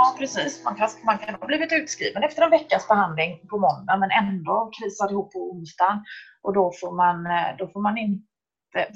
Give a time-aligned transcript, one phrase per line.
[0.00, 0.64] Ja, precis.
[0.64, 4.70] Man kan, man kan ha blivit utskriven efter en veckas behandling på måndag men ändå
[4.76, 5.98] krisar ihop på onsdagen.
[6.42, 8.26] Och då får man, eh, då får man inte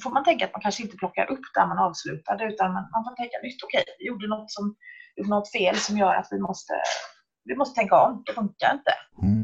[0.03, 3.05] får man tänka att man kanske inte plockar upp där man avslutade utan man, man
[3.05, 3.63] får tänka nytt.
[3.65, 4.75] Okej, vi gjorde något, som,
[5.17, 6.75] gjorde något fel som gör att vi måste,
[7.45, 8.23] vi måste tänka om.
[8.27, 8.93] Det funkar inte.
[9.23, 9.43] Mm.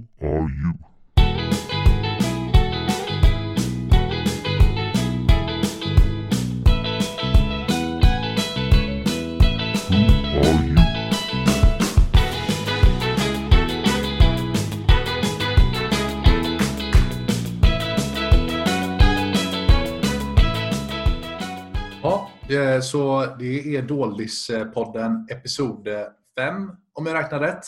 [22.51, 26.07] Eh, så det är Dålispodden episod eh,
[26.39, 27.65] 5 om jag räknar rätt.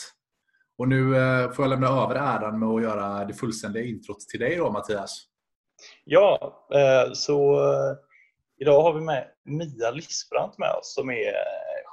[0.77, 4.39] Och nu eh, får jag lämna över äran med att göra det fullständiga introt till
[4.39, 5.25] dig då Mattias.
[6.03, 6.67] Ja,
[7.13, 7.59] så
[8.57, 11.33] idag har vi med Mia Lisbrant med oss som är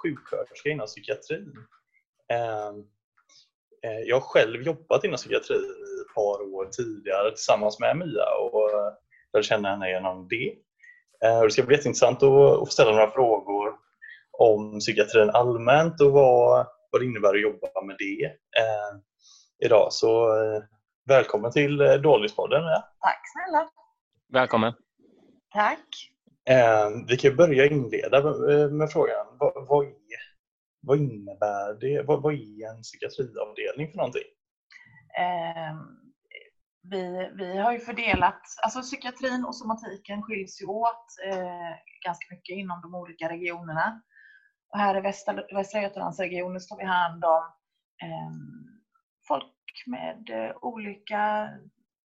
[0.03, 1.53] sjuksköterska inom psykiatrin.
[4.07, 8.71] Jag har själv jobbat inom psykiatri i ett par år tidigare tillsammans med Mia och
[8.71, 8.93] jag
[9.33, 10.55] lärde känna henne genom det.
[11.25, 13.75] Eh, Det ska bli jätteintressant att att få ställa några frågor
[14.39, 18.25] om psykiatrin allmänt och vad, vad det innebär att jobba med det
[18.63, 18.99] eh,
[19.65, 19.93] idag.
[19.93, 20.63] Så eh,
[21.09, 22.63] välkommen till eh, Dålispodden.
[22.63, 22.83] Ja.
[23.01, 23.69] Tack snälla.
[24.33, 24.73] Välkommen.
[25.53, 25.87] Tack.
[26.49, 29.27] Eh, vi kan börja inleda med, med frågan.
[29.39, 29.93] Vad, vad, är,
[30.83, 32.03] vad innebär det?
[32.03, 34.23] Vad, vad är en psykiatriavdelning för någonting?
[36.83, 41.73] Vi, vi har ju fördelat, alltså psykiatrin och somatiken skiljs ju åt eh,
[42.05, 44.03] ganska mycket inom de olika regionerna.
[44.73, 47.43] Och här i Västra, Västra Götalandsregionen tar vi hand om
[48.03, 48.31] eh,
[49.29, 49.55] folk
[49.87, 51.49] med eh, olika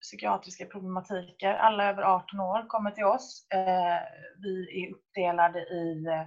[0.02, 1.54] psykiatriska problematiker.
[1.54, 3.46] Alla över 18 år kommer till oss.
[3.50, 3.98] Eh,
[4.42, 6.26] vi är uppdelade i eh,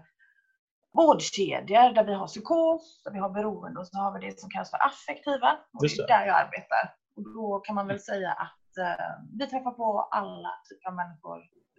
[0.94, 4.50] vårdkedjor där vi har psykos, där vi har beroende och så har vi det som
[4.50, 5.59] kallas för affektiva.
[5.73, 6.94] Och det är där jag arbetar.
[7.17, 9.05] Och då kan man väl säga att eh,
[9.39, 11.38] vi träffar på alla typer av människor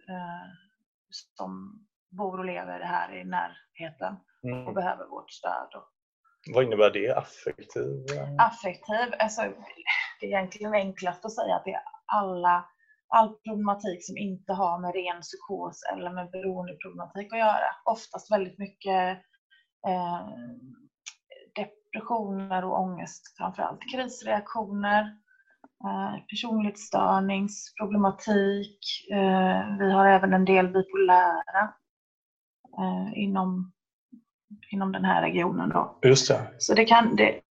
[0.09, 0.47] eh,
[1.37, 1.79] som
[2.09, 4.13] bor och lever här i närheten
[4.43, 4.73] och Mm.
[4.73, 5.69] behöver vårt stöd.
[5.75, 5.87] Och
[6.53, 7.17] Vad innebär det?
[7.17, 8.05] Affektiv?
[8.39, 9.41] affektiv, alltså,
[10.19, 12.65] det är egentligen enklast att säga att det är alla,
[13.07, 17.69] all problematik som inte har med ren psykos eller med beroendeproblematik att göra.
[17.85, 19.17] Oftast väldigt mycket
[19.87, 20.27] eh,
[21.55, 23.79] depressioner och ångest framförallt.
[23.93, 25.17] Krisreaktioner,
[26.29, 28.79] personlighetsstörningsproblematik.
[29.11, 31.73] Eh, vi har även en del bipolära
[32.77, 33.71] eh, inom,
[34.71, 35.69] inom den här regionen.
[35.69, 35.99] Då.
[36.03, 36.47] Just det.
[36.57, 37.41] Så det kan, det,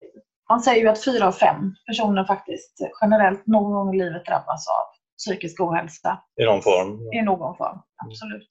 [0.49, 4.69] man säger ju att fyra av fem personer faktiskt generellt någon gång i livet drabbas
[4.69, 4.85] av
[5.19, 7.13] psykisk ohälsa I någon form?
[7.13, 7.79] i någon form.
[8.07, 8.49] Absolut.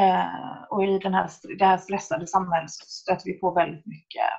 [0.00, 4.30] Eh, och i den här, det här stressade samhället så stöter vi på väldigt mycket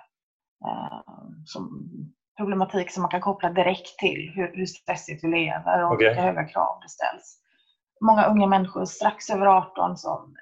[0.66, 1.00] eh,
[1.46, 1.90] som
[2.38, 6.08] problematik som man kan koppla direkt till hur, hur stressigt vi lever och Okej.
[6.08, 7.40] vilka höga krav det ställs.
[8.02, 10.36] Många unga människor strax över 18 som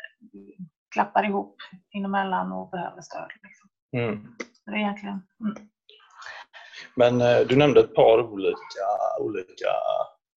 [0.94, 1.56] klappar ihop
[1.92, 3.30] inemellan och behöver stöd.
[3.44, 3.70] Liksom.
[3.98, 4.36] Mm.
[4.66, 5.22] Det är egentligen...
[5.40, 5.68] Mm.
[6.96, 8.88] Men eh, du nämnde ett par olika,
[9.20, 9.72] olika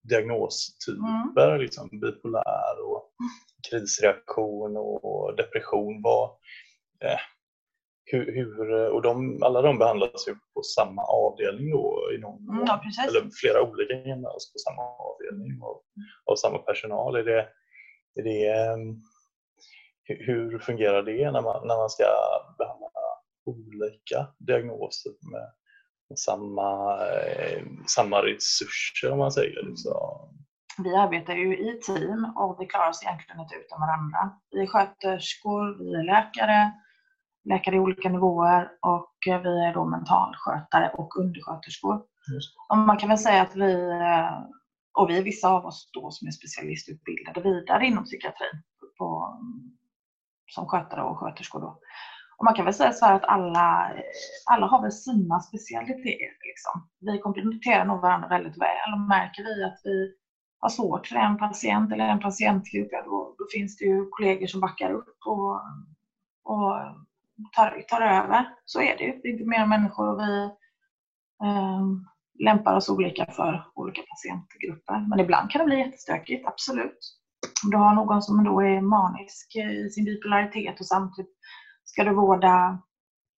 [0.09, 3.11] diagnostyper, liksom bipolär och
[3.69, 6.01] krisreaktion och depression.
[6.01, 6.29] Vad,
[7.03, 7.19] eh,
[8.05, 12.09] hur, hur, och de, alla de behandlas ju på samma avdelning då?
[12.15, 12.81] I någon, Mm, ja.
[13.07, 15.83] Eller flera olika behandlas på samma avdelning och
[16.31, 17.15] av samma personal.
[17.15, 17.39] Är det,
[18.19, 18.77] är det, eh,
[20.03, 22.03] hur- fungerar det när man, när man ska
[22.57, 22.89] behandla
[23.45, 25.51] olika diagnoser med,
[26.09, 29.63] med samma, eh, samma resurser om man säger?
[29.63, 30.31] Liksom.
[30.83, 34.39] Vi arbetar ju i team och vi klarar oss egentligen inte utan varandra.
[34.51, 36.71] Vi är sköterskor, vi är läkare,
[37.45, 42.03] läkare i olika nivåer och eh, vi är då mentalskötare och undersköterskor.
[42.69, 44.39] Och man kan väl säga att vi, eh,
[44.93, 48.63] och vi är vissa av oss då som är specialistutbildade vidare inom psykiatrin
[48.97, 49.39] på,
[50.47, 51.61] som skötare och sköterskor.
[51.61, 51.79] Då.
[52.37, 53.93] Och man kan väl säga så här att alla,
[54.45, 56.45] alla har väl sina specialiteter.
[56.49, 56.89] Liksom.
[56.99, 60.15] Vi kompletterar nog varandra väldigt väl och märker vi att vi
[60.59, 64.47] har svårt för en patient eller en patientgrupp, ja, då, då finns det ju kollegor
[64.47, 65.61] som backar upp och,
[66.43, 66.73] och
[67.55, 68.49] tar, tar över.
[68.65, 69.11] Så är det ju.
[69.21, 70.43] Det är inte mer människor och vi
[71.43, 71.81] eh,
[72.43, 75.05] lämpar oss olika för olika patientgrupper.
[75.09, 76.99] Men ibland kan det bli jättestökigt, absolut.
[77.65, 81.31] Om du har någon som då är manisk i sin bipolaritet och samtidigt
[81.83, 82.81] ska du vårda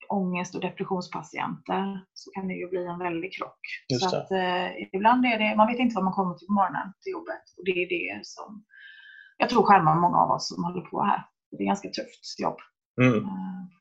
[0.09, 3.59] ångest och depressionspatienter så kan det ju bli en väldig krock.
[3.99, 6.93] Så att, eh, ibland är det, man vet inte vad man kommer till på morgonen
[7.01, 8.65] till jobbet och det är det som
[9.37, 11.25] jag tror skärmar många av oss som håller på här.
[11.51, 12.57] Det är ganska tufft jobb.
[13.01, 13.13] Mm.
[13.15, 13.21] eh,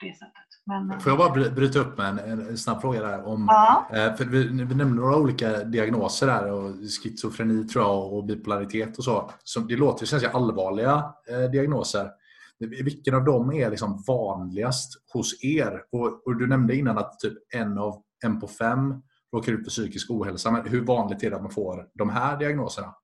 [0.00, 0.32] på det sättet.
[0.66, 2.18] Men, eh, Får jag bara bry- bryta upp med en,
[2.48, 3.26] en snabb fråga där?
[3.26, 6.52] Om, Ja, eh, för vi, vi nämnde några olika diagnoser där.
[6.52, 6.72] Och
[7.02, 9.30] schizofreni tror jag och bipolaritet och så.
[9.44, 12.10] Som, det låter ju som allvarliga eh, diagnoser.
[12.58, 15.82] Vilken av dem är liksom vanligast hos er?
[15.92, 18.94] Och, och du nämnde innan att typ en, av, en på fem
[19.34, 20.50] råkar ut för psykisk ohälsa.
[20.50, 22.94] Men hur vanligt är det att man får de här diagnoserna?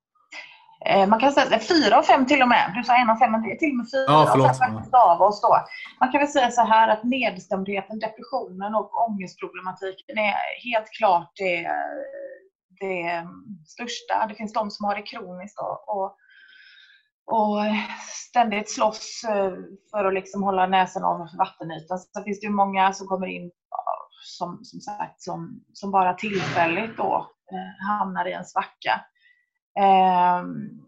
[0.85, 2.71] Eh, Man kan säga fyra av fem till och med.
[2.75, 4.93] Du sa en av fem, men det är till och med fyra Ja, förlåt.
[4.93, 5.57] av oss då.
[5.99, 10.35] Man kan väl säga så här att nedstämdheten, depressionen och ångestproblematiken är
[10.71, 11.67] helt klart det,
[12.79, 13.27] det
[13.67, 14.27] största.
[14.27, 16.05] Det finns de som har det kroniskt och, och,
[17.25, 17.59] och
[18.29, 19.53] ständigt slåss eh,
[19.91, 21.99] för att liksom hålla näsan över vattenytan.
[21.99, 23.51] Sen finns det ju många som kommer in
[24.23, 29.01] som, som sagt som, som bara tillfälligt då eh, hamnar i en svacka.
[29.79, 30.83] Ehm,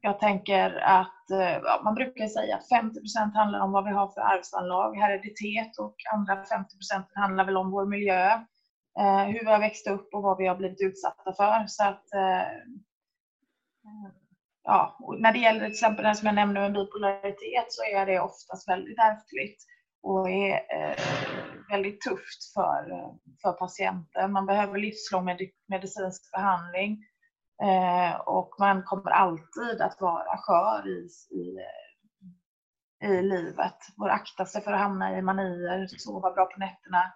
[0.00, 4.08] jag tänker att eh, ja, man brukar säga att 50% handlar om vad vi har
[4.08, 8.30] för arvsanlag, hereditet och andra 50% handlar väl om vår miljö,
[9.00, 11.66] eh, hur vi har växt upp och vad vi har blivit utsatta för.
[11.66, 12.48] Så att, eh,
[14.64, 18.20] ja, när det gäller till exempel det som jag nämnde med bipolaritet så är det
[18.20, 19.64] oftast väldigt ärftligt
[20.02, 20.60] och är
[21.70, 23.10] väldigt tufft för,
[23.42, 24.32] för patienten.
[24.32, 25.24] Man behöver livslång
[25.68, 26.98] medicinsk behandling
[28.24, 31.58] och man kommer alltid att vara skör i, i,
[33.06, 33.76] i livet.
[33.96, 37.12] Bör akta sig för att hamna i manier, sova bra på nätterna,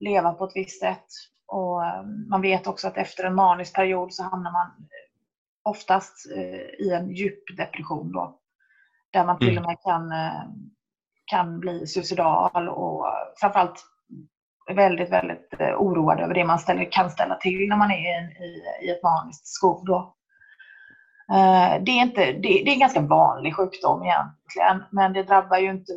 [0.00, 1.06] leva på ett visst sätt.
[1.46, 4.88] Och eh, man vet också att efter en manisk period så hamnar man
[5.62, 8.38] oftast eh, i en djup depression då.
[9.12, 10.42] Där man till och med kan, eh,
[11.24, 13.06] kan bli suicidal och
[13.40, 13.84] framförallt
[14.70, 18.14] väldigt, väldigt eh, oroad över det man ställer, kan ställa till när man är i,
[18.14, 19.84] en- i, i ett maniskt skov.
[19.84, 20.16] Då.
[21.32, 25.58] Eh, det, är inte, det, det är en ganska vanlig sjukdom egentligen, men det drabbar
[25.58, 25.92] ju inte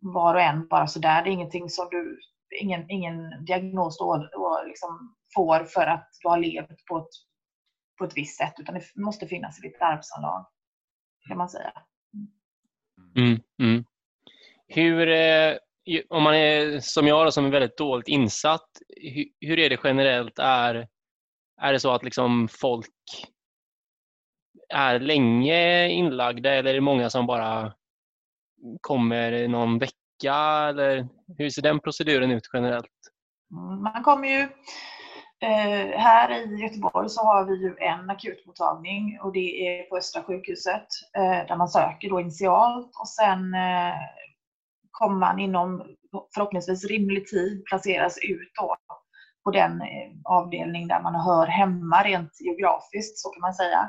[0.00, 1.22] var och en bara sådär.
[1.22, 2.18] Det är ingenting som du,
[2.60, 7.08] ingen, ingen diagnos då, då liksom får för att du har levt på ett,
[7.98, 10.46] på ett visst sätt, utan det måste finnas i ditt arvsanlag,
[11.28, 11.72] kan man säga.
[13.16, 13.84] Mm, mm.
[14.68, 15.54] Hur, eh,
[16.08, 19.80] om man är som jag då, som är väldigt dåligt insatt, hur, hur är det
[19.84, 20.38] generellt?
[20.38, 20.88] Är,
[21.60, 22.86] är det så att liksom folk
[24.74, 27.72] är länge inlagda eller är det många som bara
[28.80, 30.34] kommer någon vecka?
[30.68, 32.86] Eller hur ser den proceduren ut generellt?
[33.52, 34.40] Mm, man kommer ju
[35.40, 40.22] eh, här i Göteborg så har vi ju en akutmottagning och det är på Östra
[40.22, 40.86] sjukhuset
[41.16, 43.94] eh, där man söker då initialt och sen eh,
[44.98, 45.68] kommer man inom
[46.34, 48.76] förhoppningsvis rimlig tid placeras ut då
[49.44, 53.82] på den eh, avdelning där man hör hemma rent geografiskt så kan man säga.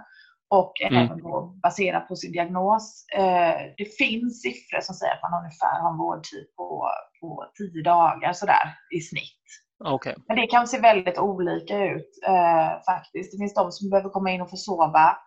[0.50, 1.06] Och Mm.
[1.06, 3.06] även då baserat på sin diagnos.
[3.18, 6.90] Eh, det finns siffror som säger att man ungefär har en vårdtid på,
[7.22, 8.66] på 10 dagar sådär
[8.98, 9.44] i snitt.
[9.86, 10.16] Okej.
[10.28, 13.32] Men det kan se väldigt olika ut eh, faktiskt.
[13.32, 15.18] Det finns de som behöver komma in och få sova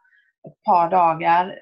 [0.49, 1.55] ett par dagar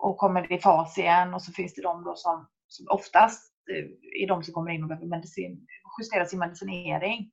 [0.00, 1.34] och kommer i fas igen.
[1.34, 4.82] Och så finns det de då som, som oftast eh, är de som kommer in
[4.82, 5.66] och behöver medicin,
[6.00, 7.30] justera sin medicinering.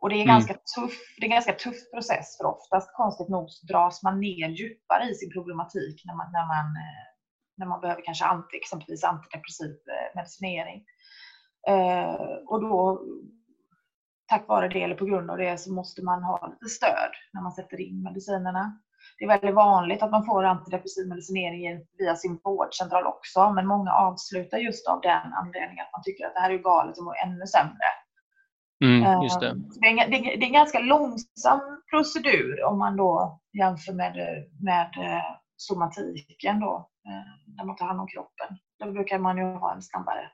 [0.00, 0.26] Och det är, Mm.
[0.34, 4.20] ganska tuff, det är en ganska tuff process för oftast konstigt nog så dras man
[4.20, 7.06] ner djupare i sin problematik när man, när man, eh,
[7.56, 10.84] när man behöver kanske anti, exempelvis antidepressiv eh, medicinering.
[12.46, 13.02] Och då,
[14.26, 17.42] tack vare det eller på grund av det, så måste man ha lite stöd när
[17.42, 18.80] man sätter in medicinerna.
[19.18, 23.92] Det är väldigt vanligt att man får antidepressiv medicinering via sin vårdcentral också, men många
[23.92, 27.14] avslutar just av den anledningen att man tycker att det här är galet och mår
[27.26, 27.88] ännu sämre.
[28.84, 29.54] Mm, just det.
[29.80, 33.92] Det är, en- det är det är en ganska långsam procedur om man då jämför
[33.92, 34.14] med,
[34.62, 35.24] med eh,
[35.56, 38.48] somatiken då, eh, när man tar hand om kroppen.
[38.78, 40.30] Då brukar man ju ha en snabbare,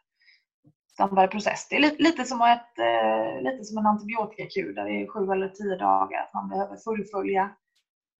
[0.96, 1.68] snabbare process.
[1.70, 5.32] Det är lite, lite, som ett, eh, lite som en antibiotikakur där det är sju
[5.32, 7.50] eller tio dagar att man behöver fullfölja.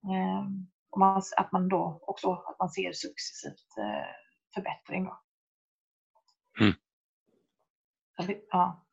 [0.04, 0.47] Eh,
[0.90, 4.07] och man, att man då också att man ser successivt eh,
[4.54, 5.04] förbättring.
[5.04, 5.21] Då.
[6.61, 6.75] Mm.
[8.26, 8.85] Det- Ja.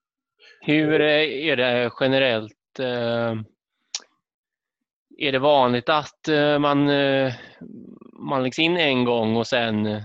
[0.61, 2.79] Hur eh, är det generellt?
[2.79, 3.35] eh,
[5.19, 6.27] Är det vanligt att
[6.59, 6.85] man,
[8.13, 10.01] man läggs in en gång och sen,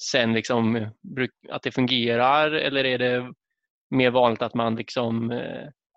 [0.00, 0.88] sen liksom
[1.48, 3.32] att det fungerar eller är det
[3.90, 5.30] mer vanligt att man liksom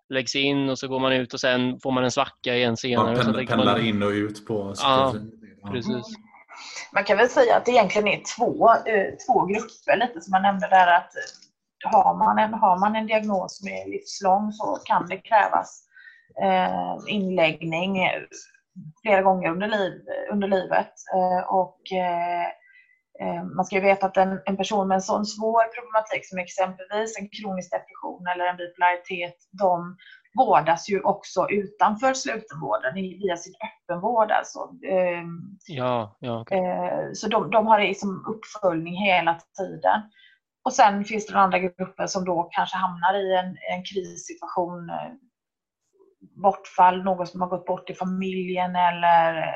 [0.08, 3.06] läggs in och så går man ut och sen får man en svacka igen senare?
[3.06, 5.14] Man och så pendlar, lägger pendlar man- in och ut på Ja.
[5.70, 6.06] Precis.
[6.92, 10.42] Man kan väl säga att det egentligen är två, eh, två grupper, lite som jag
[10.42, 11.10] nämnde där att
[11.84, 15.82] eh, har man, en, har man en diagnos som är livslång så kan det krävas
[16.42, 17.96] eh, inläggning
[19.02, 19.92] flera gånger under, liv,
[20.32, 20.92] under livet.
[21.48, 21.80] Och
[23.56, 27.18] man ska ju veta att en, en person med en sån svår problematik som exempelvis
[27.18, 29.96] en kronisk depression eller en bipolaritet, de
[30.38, 34.30] vårdas ju också utanför slutenvården via sin öppenvård.
[34.30, 34.58] Alltså.
[34.88, 36.40] Ehm, Ja, ja.
[36.40, 36.58] okej.
[36.58, 40.02] Eh, Så de, de har liksom uppföljning hela tiden.
[40.64, 44.90] Och sen finns det andra gruppen som då kanske hamnar i en, en krissituation.
[44.90, 45.12] eh,
[46.42, 49.54] Bortfall, någon som har gått bort i familjen eller eh,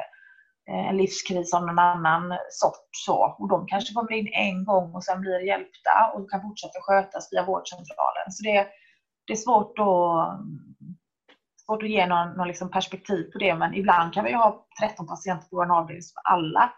[0.71, 2.89] en livskris av någon annan sort.
[2.93, 3.37] Så.
[3.39, 7.33] Och de kanske kommer in en gång och sen blir hjälpta och kan fortsätta skötas
[7.33, 8.31] via vårdcentralen.
[8.31, 8.67] Så det,
[9.27, 10.41] det är svårt att,
[11.67, 13.55] svårt att ge någon, någon liksom perspektiv på det.
[13.55, 16.73] Men ibland kan vi ha 13 patienter på vår avdelning som alla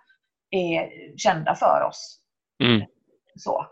[0.50, 2.20] är kända för oss.
[2.64, 2.86] Mm.
[3.36, 3.66] Så.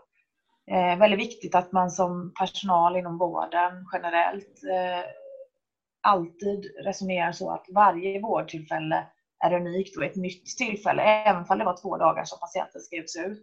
[0.71, 5.09] Eh, väldigt viktigt att man som personal inom vården generellt eh,
[6.01, 9.07] alltid resonerar så att varje vårdtillfälle
[9.43, 13.15] är unikt och ett nytt tillfälle, även om det var två dagar som patienten skrevs
[13.15, 13.41] ut.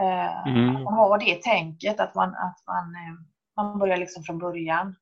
[0.00, 0.76] Eh, Mm.
[0.76, 3.14] Att man har det tänket, att man, att man, eh,
[3.56, 4.94] man börjar liksom från början.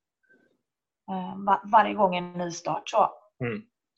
[1.10, 2.88] Eh, va- varje gång en nystart.
[2.88, 3.10] Så.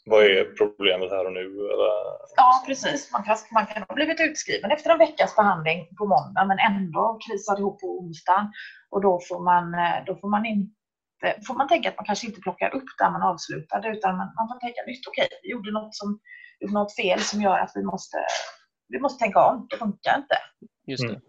[0.07, 1.41] Vad är problemet här och nu?
[1.75, 1.93] Eller?
[2.37, 3.13] Ja, precis.
[3.13, 7.19] Man kan, man kan ha blivit utskriven efter en veckas behandling på måndag men ändå
[7.29, 8.53] krisar ihop på onsdagen.
[8.91, 9.65] Och då får man,
[10.07, 10.47] då får man
[11.23, 14.33] inte får man tänka att man kanske inte plockar upp där man avslutade utan man,
[14.37, 15.07] man får tänka nytt.
[15.09, 16.21] Okej, vi gjorde något, som,
[16.61, 18.19] gjorde något fel som gör att vi måste,
[18.89, 19.67] vi måste tänka om.
[19.71, 20.37] Det funkar inte.
[20.87, 21.09] Just det.
[21.09, 21.23] Mm.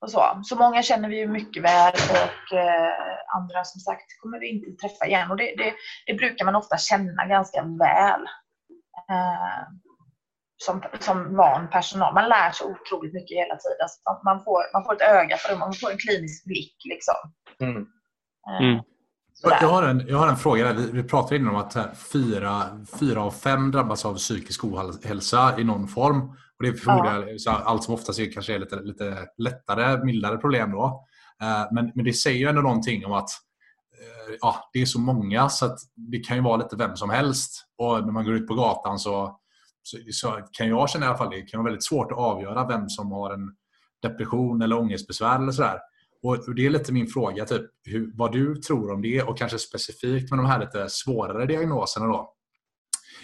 [0.00, 0.40] Och så.
[0.44, 2.92] så många känner vi ju mycket väl och eh,
[3.36, 5.30] andra som sagt kommer vi inte träffa igen.
[5.30, 5.74] Och det, det,
[6.06, 8.22] det brukar man ofta känna ganska väl.
[9.10, 9.62] Eh,
[10.56, 12.14] som, som van personal.
[12.14, 13.88] Man lär sig otroligt mycket hela tiden.
[13.88, 16.76] Så man- man, får, man får ett öga för det, man får en klinisk blick.
[16.84, 17.14] Liksom.
[17.60, 17.86] Mm.
[18.50, 18.82] Eh, Mm.
[19.34, 19.58] sådär.
[19.60, 20.64] Jag har, en, jag har en fråga.
[20.64, 20.74] Där.
[20.74, 22.62] Vi, vi pratade innan om att här, fyra,
[23.00, 26.28] fyra av fem drabbas av psykisk ohälsa i någon form.
[26.30, 30.36] Och det är förmodligen så allt som oftast är, kanske är lite, lite lättare, mildare
[30.38, 30.70] problem.
[30.70, 31.06] Då.
[31.42, 33.30] Eh, men, men det säger ju ändå någonting om att
[34.00, 37.10] eh, ja, det är så många så att det kan ju vara lite vem som
[37.10, 37.64] helst.
[37.78, 39.38] Och när man går ut på gatan så,
[39.82, 42.66] så, så kan jag känna i alla fall det kan vara väldigt svårt att avgöra
[42.66, 43.54] vem som har en
[44.02, 45.78] depression eller ångestbesvär eller sådär.
[46.22, 49.58] Och det är lite min fråga, typ, hur, vad du tror om det och kanske
[49.58, 52.06] specifikt med de här lite svårare diagnoserna.
[52.06, 52.34] Då.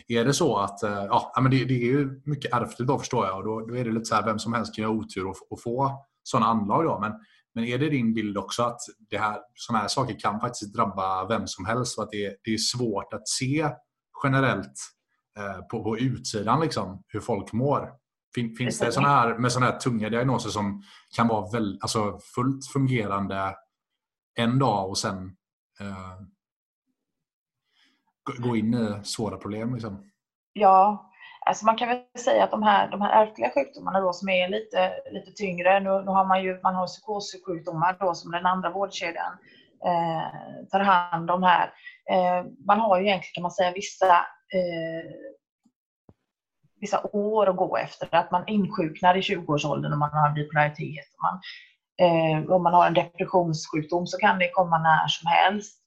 [0.09, 3.27] Är det så att, eh, ja, men det, det är ju mycket ärftligt då förstår
[3.27, 4.95] jag och då, då är det lite så här, vem som helst kan ju ha
[4.95, 6.85] otur och, och få sådana anlag.
[6.85, 6.99] Då.
[7.01, 7.13] Men,
[7.55, 11.29] men är det din bild också att det här, sådana här saker kan faktiskt drabba
[11.29, 13.71] vem som helst och att det, det är svårt att se
[14.25, 14.75] generellt
[15.39, 17.91] eh, på, på utsidan liksom, hur folk mår?
[18.37, 20.83] Fin, finns det såna här, med sådana här tunga diagnoser som
[21.17, 23.57] kan vara väl, alltså fullt fungerande
[24.39, 25.37] en dag och sen
[25.81, 26.21] eh,
[28.39, 29.75] gå in i svåra problem?
[29.75, 30.11] Liksom?
[30.53, 31.11] Ja,
[31.47, 34.49] alltså man kan väl säga att de här, de här ärftliga sjukdomarna då som är
[34.49, 38.71] lite, lite tyngre, nu, nu har man ju man har psykossjukdomar då som den andra
[38.71, 39.33] vårdkedjan
[39.87, 41.73] eh, tar hand om här.
[42.11, 44.17] Eh, man har ju egentligen kan man säga vissa,
[44.57, 45.11] eh,
[46.87, 48.09] vissa år att gå efter.
[48.15, 51.09] Att man insjuknar i 20-årsåldern om man har bipolaritet.
[51.17, 51.41] Om man,
[52.03, 55.81] eh, om man har en depressionssjukdom så kan det komma när som helst.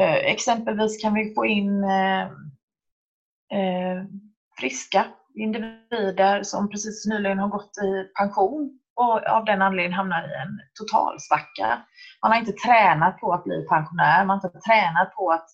[0.00, 2.22] Eh, exempelvis kan vi få in eh,
[3.58, 4.04] eh,
[4.58, 5.04] friska
[5.34, 10.60] individer som precis nyligen har gått i pension och av den anledningen hamnar i en
[10.74, 11.82] totalsvacka.
[12.22, 15.48] Man har inte tränat på att bli pensionär, man har inte tränat på att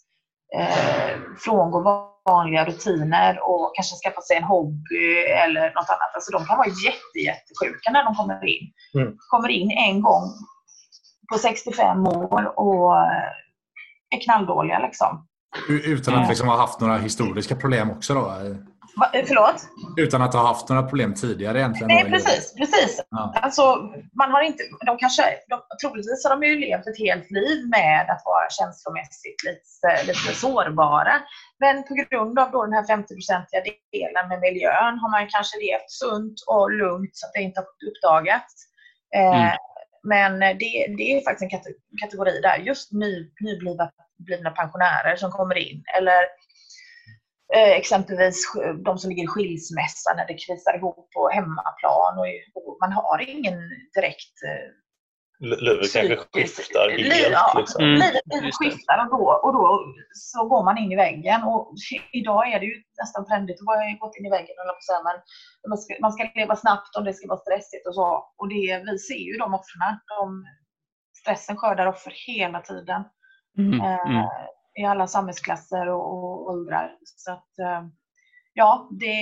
[0.56, 6.14] eh, frångå vanliga rutiner och kanske skaffa sig en hobby eller något annat.
[6.14, 8.72] Alltså de kan vara jätte, jättesjuka när de kommer in.
[8.94, 9.16] Mm.
[9.30, 10.30] Kommer in en gång
[11.32, 12.96] på 65 år och
[14.10, 15.26] är knalldåliga liksom.
[15.68, 18.32] Utan att liksom ha haft några historiska problem också då?
[18.96, 19.56] Va, eh, förlåt?
[19.96, 21.88] Utan att ha haft några problem tidigare egentligen?
[21.88, 22.54] Nej, precis.
[22.54, 23.02] precis.
[23.10, 23.34] Ja.
[23.42, 23.62] Alltså,
[24.18, 28.06] man har inte, de kanske, de, troligtvis har de ju levt ett helt liv med
[28.10, 31.14] att vara känslomässigt lite, lite sårbara.
[31.60, 33.60] Men på grund av då den här 50-procentiga
[33.92, 37.66] delen med miljön har man kanske levt sunt och lugnt så att det inte har
[37.88, 38.54] uppdagats.
[39.16, 39.56] Eh, Mm.
[40.06, 45.30] Men det, det är faktiskt en kate- kategori där, just ny, nyblivna blivna pensionärer som
[45.30, 45.84] kommer in.
[45.98, 46.20] Eller
[47.54, 52.26] exempelvis sk- de som ligger i skilsmässa när det krisar ihop på hemmaplan och,
[52.58, 53.58] och man har ingen
[53.94, 54.70] direkt eh,
[55.40, 57.32] Livet kanske skiftar Liv- helt.
[57.32, 57.54] ja.
[57.58, 57.84] Liksom.
[57.84, 57.94] Mm,
[58.32, 59.64] livet, skiftar och då, och då
[60.12, 61.42] så går man in i väggen.
[61.42, 61.74] Och
[62.12, 64.54] idag är det ju nästan trendigt att vara gått in i väggen,
[64.88, 65.16] säga, men
[65.70, 68.08] man ska, man ska leva snabbt om det ska vara stressigt och så.
[68.38, 69.92] Och det, vi ser ju de offren.
[70.16, 70.44] De,
[71.20, 73.02] stressen skördar offer hela tiden
[73.58, 73.80] Mm.
[73.80, 74.26] eh, Mm
[74.74, 76.96] i alla samhällsklasser och, och åldrar.
[77.04, 77.86] Så att, eh,
[78.52, 79.14] ja, det,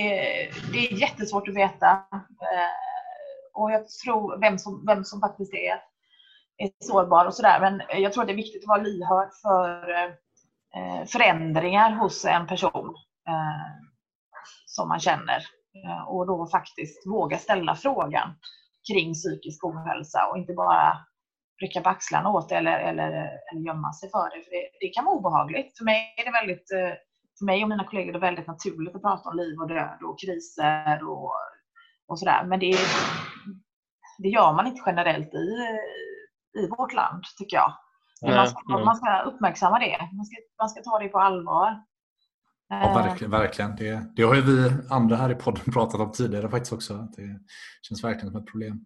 [0.71, 1.91] det är jättesvårt att veta
[2.21, 2.73] eh,
[3.53, 5.81] och jag tror vem som, vem som faktiskt är,
[6.57, 7.59] är sårbar och sådär.
[7.59, 9.89] Men jag tror att det är viktigt att vara lyhörd för
[10.75, 12.95] eh, förändringar hos en person
[14.65, 15.43] som man känner.
[16.07, 18.29] Och då faktiskt våga ställa frågan
[18.91, 21.05] kring psykisk ohälsa och inte bara
[21.61, 23.11] rycka på axlarna åt det eller, eller,
[23.51, 24.43] eller gömma sig för det.
[24.43, 25.77] För det, det kan vara obehagligt.
[25.77, 26.93] För mig är det väldigt eh,
[27.39, 29.99] för mig och mina kollegor är det väldigt naturligt att prata om liv och död
[30.03, 31.31] och kriser och,
[32.07, 32.43] och sådär.
[32.45, 32.77] Men det,
[34.17, 35.47] det gör man inte generellt i,
[36.59, 37.73] i vårt land, tycker jag.
[38.21, 38.85] Nej, man, ska, mm.
[38.85, 39.97] man ska uppmärksamma det.
[40.13, 41.83] Man ska, man ska ta det på allvar.
[42.67, 43.31] Ja, verkligen.
[43.31, 43.75] verkligen.
[43.75, 46.93] Det, det har ju vi andra här i podden pratat om tidigare faktiskt också.
[46.93, 47.39] Det
[47.81, 48.85] känns verkligen som ett problem.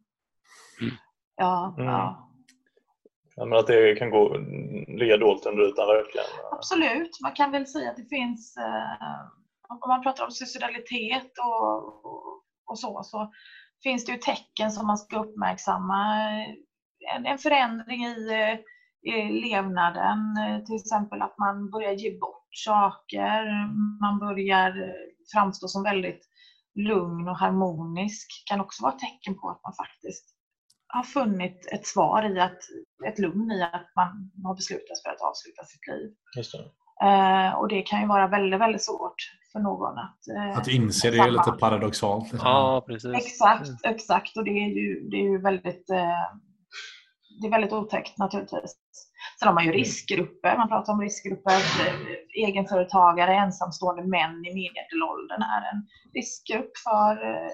[0.81, 0.93] Mm.
[1.36, 1.89] Ja, mm.
[1.89, 2.26] ja.
[3.38, 4.38] Men att det kan gå,
[4.88, 6.27] ligga dolt under ytan verkligen?
[6.51, 7.20] Absolut.
[7.22, 9.22] Man kan väl säga att det finns, eh,
[9.70, 13.32] om man pratar om suicidalitet och, och, och, så, så
[13.84, 16.29] finns det ju tecken som man ska uppmärksamma.
[17.15, 18.60] En, en förändring i, eh,
[19.13, 23.46] i levnaden, eh, till exempel att man börjar ge bort saker,
[24.01, 24.94] man börjar eh,
[25.34, 26.29] framstå som väldigt
[26.75, 30.37] lugn och harmonisk kan också vara tecken på att man faktiskt
[30.88, 32.60] har funnit ett svar i att,
[33.08, 36.13] ett lugn i att man har beslutat för att avsluta sitt liv.
[37.03, 39.15] Eh, och det kan ju vara väldigt, väldigt svårt
[39.51, 40.27] för någon att...
[40.36, 42.32] Eh, att inse det är lite paradoxalt.
[42.32, 42.50] Liksom.
[42.50, 43.15] Ja, precis.
[43.15, 44.38] Exakt, exakt.
[44.38, 46.27] Och det är ju, det är ju väldigt, eh,
[47.41, 48.75] det är väldigt otäckt naturligtvis.
[49.39, 49.79] Sen har man ju mm.
[49.79, 50.58] riskgrupper.
[50.58, 51.62] Man pratar om riskgrupper.
[52.48, 57.51] Egenföretagare, ensamstående män i medelåldern är en riskgrupp för eh,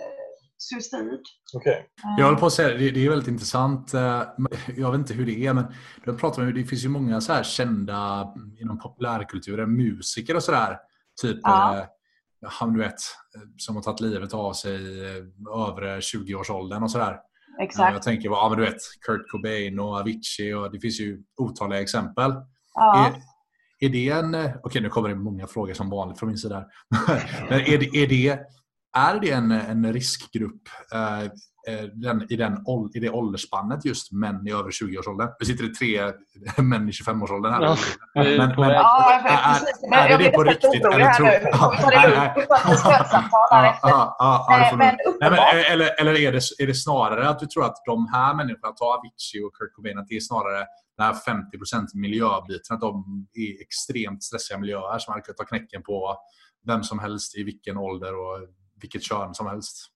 [0.69, 1.19] suicid.
[1.53, 1.81] Okay.
[2.17, 3.93] Jag håller på att säga det, det är väldigt intressant.
[3.93, 4.23] Eh,
[4.77, 5.65] jag vet inte hur det är, men
[6.05, 10.77] du pratar om, det finns ju många så här kända inom populärkulturen, musiker och sådär.
[11.21, 11.77] Typ, ja.
[11.77, 12.99] eh, du vet,
[13.57, 15.23] som har tagit livet av sig i
[15.67, 17.19] övre 20-årsåldern och sådär.
[17.61, 17.93] Exakt.
[17.93, 21.23] Jag tänker på, ja, men du vet, Kurt Cobain och Avicii och det finns ju
[21.37, 22.33] otaliga exempel.
[22.73, 23.07] Ja.
[23.07, 23.13] Är,
[23.85, 24.35] är det en...
[24.35, 26.65] Okej, okay, nu kommer det många frågor som vanligt från min sida.
[27.49, 28.39] men är det, är det
[28.93, 32.57] är det en, en riskgrupp eh, eh den, i, den,
[32.93, 35.29] i det åldersspannet just män i över 20-årsåldern?
[35.39, 36.11] Nu sitter det tre
[36.63, 37.61] män i 25-årsåldern här.
[37.61, 37.77] Ja,
[38.15, 40.85] men, men, men ja, är, är, är det på riktigt?
[40.85, 41.27] Eller, tror,
[45.71, 48.85] eller, eller är, det, är det snarare att du tror att de här människorna, ta
[48.85, 50.65] Avicii och Kurt Cobain, att det är snarare
[50.97, 55.83] den här 50 miljöbiten, att de är extremt stressiga miljöer som man kan ta knäcken
[55.83, 56.17] på
[56.67, 58.39] vem som helst i vilken ålder och
[58.83, 59.89] vilket kön som helst?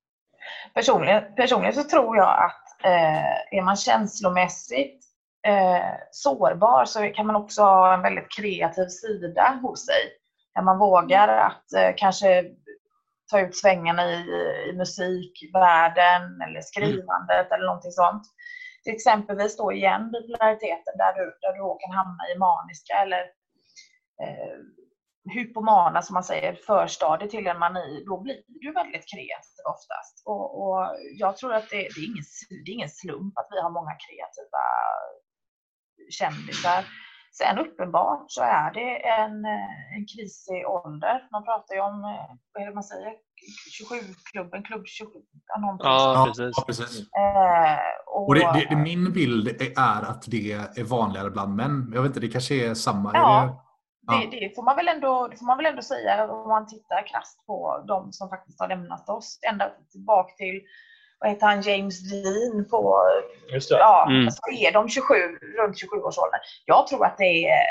[0.74, 5.04] Personligen, personligen så tror jag att eh, är man känslomässigt
[5.48, 10.04] eh, sårbar så kan man också ha en väldigt kreativ sida hos sig.
[10.56, 12.46] Där man vågar att eh, kanske
[13.32, 14.20] ta ut svängarna i,
[14.70, 17.54] i musikvärlden eller skrivandet mm.
[17.54, 18.24] eller någonting sånt.
[18.84, 23.22] Till exempelvis då igen bipolariteten där du, där du kan hamna i maniska eller
[24.24, 24.58] eh,
[25.30, 30.24] hypomana som man säger, förstadiet till en mani, då blir du väldigt kreativ oftast.
[30.26, 30.80] Och, och
[31.18, 32.24] jag tror att det, det, är ingen,
[32.66, 34.64] det är ingen slump att vi har många kreativa
[36.10, 36.86] kändisar.
[37.38, 39.46] Sen uppenbart så är det en,
[39.96, 41.28] en krisig ålder.
[41.32, 42.02] Man pratar ju om,
[42.54, 43.14] vad är det man säger,
[43.80, 45.12] 27-klubben, klubb 27.
[45.80, 46.54] Ja, precis.
[46.58, 47.00] Ja, precis.
[47.00, 51.92] Eh, och, och det, det, min bild är att det är vanligare bland män.
[51.94, 53.12] Jag vet inte, det kanske är samma?
[53.14, 53.67] Ja.
[54.08, 57.08] Det, det, får man väl ändå, det får man väl ändå säga om man tittar
[57.08, 59.40] krasst på de som faktiskt har lämnat oss.
[59.50, 60.62] Ända tillbaka till
[61.20, 63.02] vad heter han, James Dean på...
[63.54, 63.78] Just det.
[63.78, 64.26] Ja, mm.
[64.26, 65.14] alltså är de 27,
[65.58, 66.40] runt 27-årsåldern?
[66.66, 67.66] Jag tror att det är...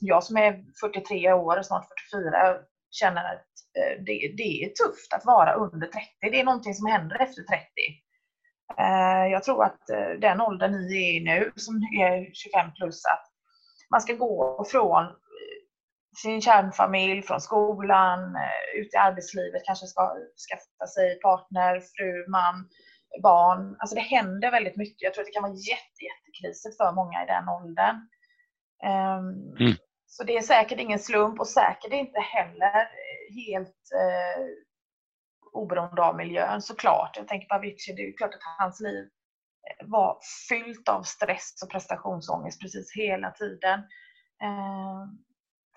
[0.00, 2.56] Jag som är 43 år, snart 44,
[2.90, 3.46] känner att
[3.78, 6.00] eh, det, det är tufft att vara under 30.
[6.20, 7.64] Det är någonting som händer efter 30.
[8.78, 13.26] Eh, jag tror att eh, den åldern ni är nu, som är 25 plus, att
[13.90, 15.06] man ska gå från
[16.16, 20.02] sin kärnfamilj, från skolan, eh, ut i arbetslivet, kanske ska
[20.48, 22.68] skaffa sig partner, fru, man,
[23.22, 23.76] barn.
[23.78, 25.02] Alltså det händer väldigt mycket.
[25.02, 27.96] Jag tror att det kan vara jätte, jättekriser för många i den åldern.
[28.84, 29.76] Um, mm.
[30.06, 32.88] Så det är säkert ingen slump och säkert inte heller
[33.46, 34.44] helt eh,
[35.52, 37.16] oberoende av miljön såklart.
[37.16, 39.08] Jag tänker på Avicii, det är klart att hans liv
[39.84, 43.80] var fyllt av stress och prestationsångest precis hela tiden.
[44.42, 45.24] Um,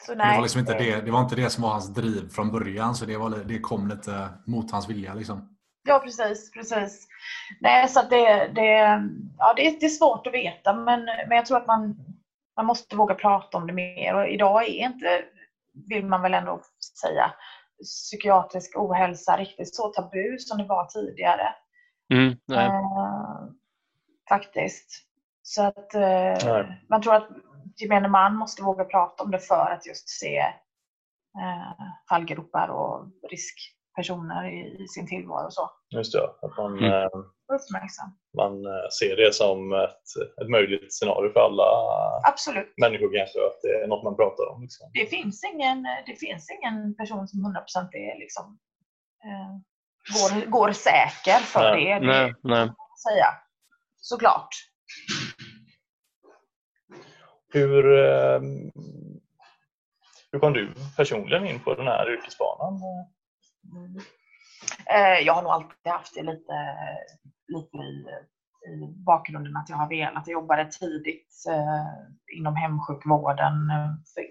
[0.06, 2.30] så nej, det, var liksom inte det, det var inte det som var hans driv
[2.30, 5.14] från början, så det, var, det kom lite mot hans vilja.
[5.14, 5.58] Liksom.
[5.88, 6.52] Ja, precis.
[6.52, 7.08] precis.
[7.62, 8.68] Nej, så det, det,
[9.38, 11.96] ja, det, är, det är svårt att veta, men, men jag tror att man,
[12.56, 14.16] man måste våga prata om det mer.
[14.16, 15.22] Och idag är inte,
[15.90, 16.62] vill man väl ändå
[17.02, 17.34] säga,
[17.84, 21.56] psykiatrisk ohälsa riktigt så tabu som det var tidigare.
[22.14, 22.66] Mm, nej.
[22.66, 23.48] Eh,
[24.30, 25.04] faktiskt.
[25.42, 27.30] Så att eh, man tror att
[27.82, 34.44] gemene man måste våga prata om det för att just se eh, fallgropar och riskpersoner
[34.50, 35.70] i, i sin tillvaro och så.
[35.90, 36.92] Just det, att man, Mm.
[36.94, 37.10] eh,
[38.38, 40.08] man eh, ser det som ett,
[40.42, 41.70] ett möjligt scenario för alla
[42.24, 42.74] Absolut.
[42.78, 44.62] människor kanske, att det är något man pratar om.
[44.62, 44.90] Liksom.
[44.94, 47.56] Det finns ingen, det finns ingen person som 100%
[47.94, 48.60] är liksom,
[49.26, 49.54] eh,
[50.16, 51.86] går, går säker för Nej.
[51.86, 51.94] det.
[52.00, 52.66] Det nej, nej.
[52.68, 53.28] kan man säga.
[53.98, 54.50] Såklart.
[57.54, 58.42] Hur, eh,
[60.32, 62.82] hur kom du personligen in på den här yrkesbanan?
[63.72, 64.02] Mm.
[65.26, 66.54] Jag har nog alltid haft det lite,
[67.48, 68.06] lite i,
[68.74, 70.28] i bakgrunden att jag har velat.
[70.28, 73.54] Jag jobbade tidigt eh, inom hemsjukvården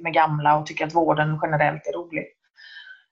[0.02, 2.26] med gamla och tycker att vården generellt är rolig.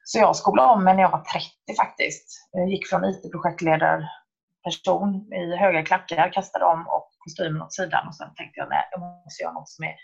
[0.04, 2.48] Så jag skolade om mig när jag var 30 faktiskt.
[2.52, 4.08] Jag gick från it-projektledare
[4.64, 8.88] person i höga klackar, kastade om och kostymen åt sidan och sen tänkte jag nej,
[8.90, 9.94] jag måste göra något som är,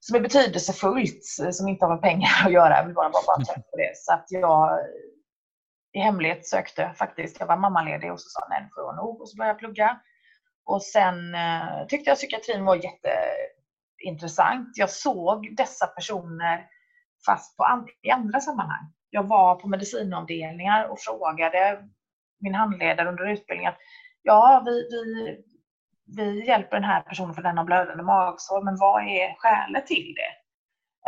[0.00, 2.76] som är betydelsefullt, eh, som inte har med pengar att göra.
[2.76, 3.92] Jag vill bara vara trött på det.
[3.96, 4.78] Så att jag
[5.92, 7.40] i hemlighet sökte faktiskt.
[7.40, 9.20] Jag var mammaledig och så sa nej, nu får jag nog.
[9.20, 10.00] Och så började jag plugga.
[10.66, 14.68] Och sen eh, tyckte jag psykiatrin var jätteintressant.
[14.78, 16.66] Jag såg dessa personer
[17.26, 18.92] fast på an- i andra sammanhang.
[19.10, 21.88] Jag var på medicinavdelningar och frågade
[22.40, 23.78] min handledare under utbildningen att
[24.22, 25.38] ja, vi, vi,
[26.16, 30.14] vi hjälper den här personen för den har blödande magsår, men vad är skälet till
[30.16, 30.32] det?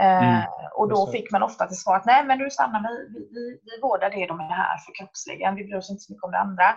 [0.03, 0.43] Eh, Mm,
[0.75, 1.13] och då det.
[1.13, 4.11] fick man ofta till svar att nej men du stannar, vi, vi, vi, vi vårdar
[4.11, 6.69] det de är här för kroppsligen, vi bryr oss inte så mycket om det andra.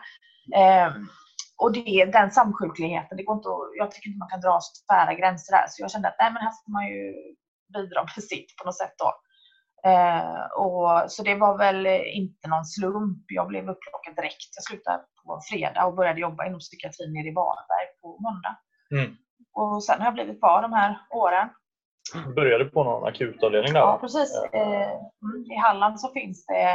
[0.56, 0.94] Eh,
[1.58, 4.72] och det, den samsjukligheten, det går inte att, jag tycker inte man kan dra så
[4.86, 5.66] tvära gränser där.
[5.70, 7.14] Så jag kände att nej men här får man ju
[7.74, 9.14] bidra med sitt på något sätt då.
[9.86, 11.86] Eh, och, så det var väl
[12.22, 13.26] inte någon slump.
[13.28, 14.50] Jag blev upplockad direkt.
[14.56, 18.56] Jag slutade på fredag och började jobba inom psykiatrin nere i Varberg på måndag.
[18.96, 19.16] Mm.
[19.54, 21.50] Och sen har jag blivit kvar de här åren.
[22.36, 23.80] Började på någon akutavdelning där?
[23.80, 24.44] Ja, precis.
[24.54, 24.92] Eh,
[25.26, 26.72] mm, I Halland så finns det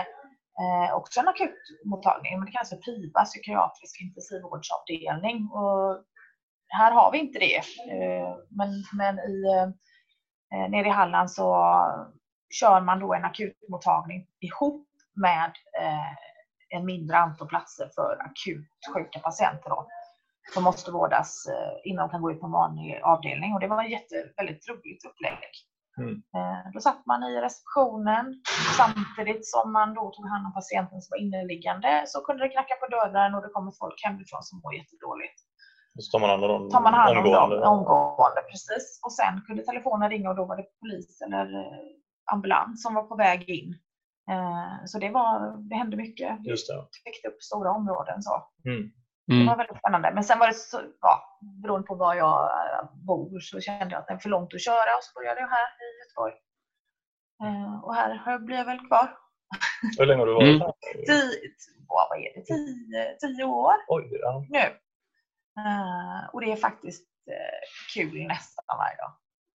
[0.63, 5.51] eh, också en akutmottagning, men det kallas för PIVA, psykiatrisk intensivvårdsavdelning.
[5.53, 6.05] Och
[6.69, 7.57] här har vi inte det.
[7.95, 9.43] Eh, men men i,
[10.55, 11.55] eh, nere i Halland så
[12.51, 16.13] kör man då en akutmottagning ihop med eh,
[16.79, 19.89] en mindre antal platser för akut sjuka patienter då,
[20.55, 23.55] som måste vårdas eh, innan de kan gå ut på en vanlig avdelning.
[23.55, 25.39] Och det var ett jätte, väldigt roligt upplägg.
[25.99, 26.15] Mm.
[26.37, 28.43] Eh, Då satt man i receptionen
[28.77, 32.75] samtidigt som man då tog hand om patienten som var inneliggande så kunde det knacka
[32.83, 35.39] på dörren och det kommer folk hemifrån som mår jättedåligt.
[36.01, 37.57] Så tar man hand om dem tar man hand om omgående.
[37.57, 38.41] dem omgående.
[38.51, 39.01] Precis.
[39.05, 41.79] Och sen kunde telefonen ringa och då var det polis eller eh,
[42.33, 43.75] ambulans som var på väg in.
[44.31, 46.37] Eh, Så det, var, det hände mycket.
[46.41, 46.87] Vi Just det.
[47.05, 48.23] täckte upp stora områden.
[48.23, 48.43] Så.
[48.65, 48.91] Mm.
[49.27, 49.47] Det Mm.
[49.47, 50.11] var väldigt spännande.
[50.15, 54.01] Men sen var det så, ja, beroende på var jag eh, bor så kände jag
[54.01, 56.35] att det är för långt att köra och så började jag här i Göteborg.
[57.45, 59.19] Eh, Och här har jag blivit väl kvar.
[59.99, 60.61] Hur länge har du varit Mm.
[60.61, 60.73] här?
[61.07, 61.51] Tio,
[61.89, 64.45] vad är det, tio, tio år Oj, ja.
[64.49, 64.59] nu.
[65.63, 67.61] Eh, och det är faktiskt eh,
[67.95, 69.13] kul nästan varje dag.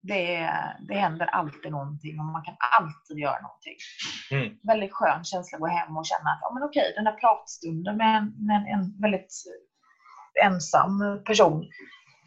[0.08, 0.50] Det,
[0.88, 3.76] det händer alltid någonting och man kan alltid göra någonting.
[4.30, 4.48] Mm.
[4.62, 7.96] Väldigt skön känsla att gå hem och känna att ja, men okej, den där pratstunden
[7.96, 9.32] med en, med en, väldigt
[10.44, 11.64] ensam person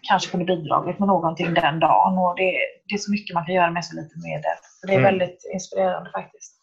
[0.10, 2.18] kanske kunde bidragit med någonting den dagen.
[2.18, 2.52] Och det,
[2.88, 4.58] det är så mycket man kan göra med så lite medel.
[4.82, 5.12] Så det är Mm.
[5.12, 6.54] väldigt inspirerande faktiskt.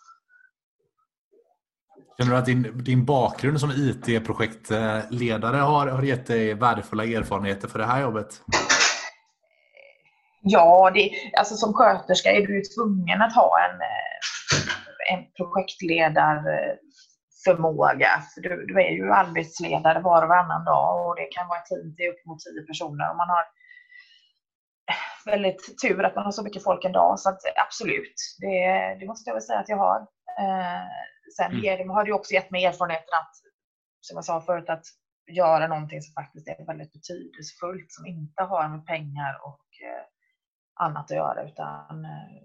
[2.18, 7.78] Känner du att din, din bakgrund som IT-projektledare har, har gett dig värdefulla erfarenheter för
[7.78, 8.40] det här jobbet?
[10.46, 14.16] Ja, det, alltså som sköterska är du tvungen att ha en, eh,
[15.12, 18.08] en projektledarförmåga.
[18.34, 21.66] För du, du är ju arbetsledare var och varannan dag och det kan vara ett
[21.66, 23.10] team till upp mot tio personer.
[23.10, 23.44] Och man har
[25.26, 27.20] väldigt tur att man har så mycket folk en dag.
[27.20, 30.00] Så att, absolut, det, det måste jag väl säga att jag har.
[30.40, 30.82] Eh,
[31.36, 31.90] sen Mm.
[31.90, 33.34] har det ju också gett mig erfarenheten att,
[34.00, 34.84] som jag sa förut, att
[35.32, 39.58] göra någonting som faktiskt är väldigt betydelsefullt, som inte har med pengar och
[40.74, 41.44] annat att göra.
[41.44, 42.42] Utan eh,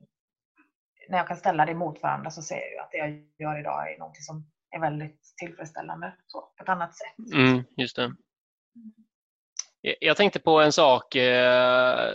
[1.10, 3.60] när jag kan ställa det mot varandra så ser jag ju att det jag gör
[3.60, 7.34] idag är någonting som är väldigt tillfredsställande så, på ett annat sätt.
[7.34, 8.12] Mm, just det.
[10.00, 12.12] Jag- tänkte på en sak eh,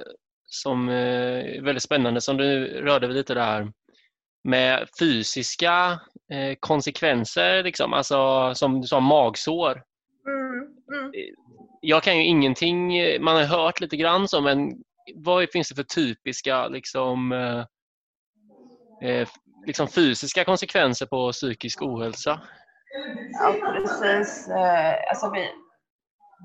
[0.46, 3.72] som eh, är väldigt spännande som du rörde vid lite där
[4.44, 6.00] med fysiska
[6.32, 7.92] eh, konsekvenser, liksom.
[7.92, 9.82] alltså, som du sa magsår.
[10.26, 11.12] Mm, mm.
[11.80, 12.88] Jag kan ju ingenting,
[13.24, 14.82] man har hört lite grann så, men
[15.14, 17.64] vad finns det för typiska liksom, eh,
[19.10, 19.28] eh,
[19.66, 22.40] liksom fysiska konsekvenser på psykisk ohälsa?
[23.32, 24.48] Ja, precis.
[24.48, 25.48] Eh, alltså vi,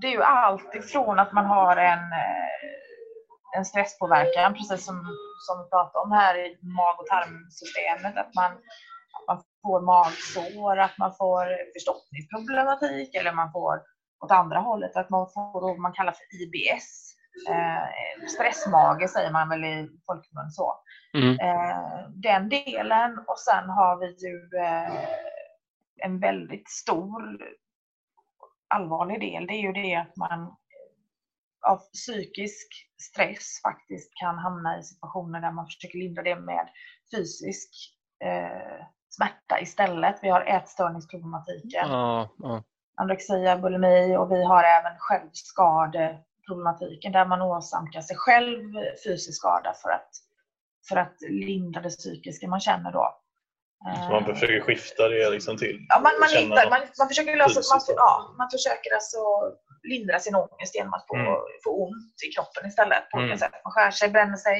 [0.01, 4.95] det är ju allt ifrån att man har en, eh, en stresspåverkan, precis som,
[5.47, 8.51] som vi pratade om här i mag och tarmsystemet, att man,
[9.17, 13.81] att man får magsår, att man får förstoppningsproblematik eller man får
[14.25, 17.15] åt andra hållet att man får vad man kallar för IBS.
[17.47, 20.73] Eh, stressmage säger man väl i folkmun så.
[21.13, 21.39] Mm.
[21.39, 24.93] Eh, den delen och sen har vi ju eh,
[25.97, 27.21] en väldigt stor
[28.67, 29.47] allvarlig del.
[29.47, 30.55] Det är ju det att man
[31.67, 32.67] av psykisk
[33.01, 36.69] stress faktiskt kan hamna i situationer där man försöker lindra det med
[37.15, 37.69] fysisk
[38.23, 40.19] eh, smärta istället.
[40.21, 42.29] Vi har ätstörningsproblematiken, ja.
[42.95, 44.99] anorexia, bulimi och vi har även
[46.49, 48.73] självskadeproblematiken där man åsamkar sig själv
[49.05, 50.09] fysisk skada för att,
[50.89, 53.15] för att lindra det psykiska man känner då.
[54.07, 57.75] Så man försöker skifta det liksom till Ja, man, man, hittar, man, man försöker lösa,
[57.75, 59.17] man, ja, man försöker alltså
[59.83, 61.33] lindra sin ångest genom att få, Mm.
[61.63, 63.37] få ont i kroppen istället på Mm.
[63.37, 63.51] sätt.
[63.63, 64.59] Man skär sig, bränner sig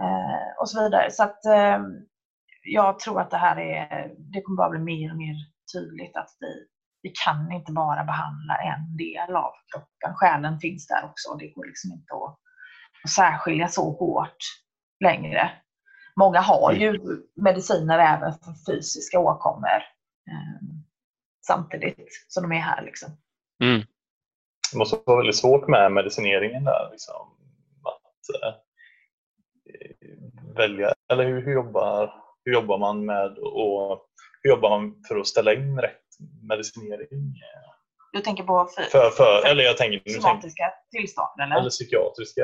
[0.00, 1.10] eh, och så vidare.
[1.10, 1.78] Så att eh,
[2.62, 5.36] jag tror att det här är, det kommer bara bli mer och mer
[5.72, 6.50] tydligt att vi,
[7.04, 10.14] vi kan inte bara behandla en del av kroppen.
[10.14, 11.34] Själen finns där också.
[11.34, 12.38] Det går liksom inte att,
[13.04, 14.36] att särskilja så hårt
[15.04, 15.50] längre.
[16.16, 17.00] Många har ju
[17.36, 19.82] mediciner även för fysiska åkommor
[20.30, 20.60] eh,
[21.46, 22.82] samtidigt som de är här.
[22.82, 23.08] Liksom.
[23.64, 23.82] Mm.
[24.72, 26.88] Det måste vara väldigt svårt med medicineringen där.
[26.90, 27.26] Liksom,
[27.82, 28.54] att eh,
[30.56, 32.14] välja, eller hur, hur, jobbar,
[32.44, 34.06] hur jobbar man med och
[34.44, 36.00] hur jobbar man för att ställa in rätt
[36.48, 37.34] medicinering?
[38.12, 41.40] Du tänker på fy- För, för, eller jag tänker, nu tänker, somatiska tillstånd?
[41.42, 41.56] Eller?
[41.56, 42.42] eller psykiatriska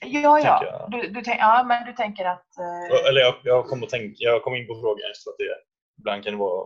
[0.00, 0.88] ja, ja.
[0.90, 2.46] Du, du, tänk, ja, men du tänker att...
[2.58, 5.38] Eh, Eller jag, jag, kom att tänka, jag kom in på frågan just för att
[5.38, 5.54] det
[5.98, 6.62] ibland kan det vara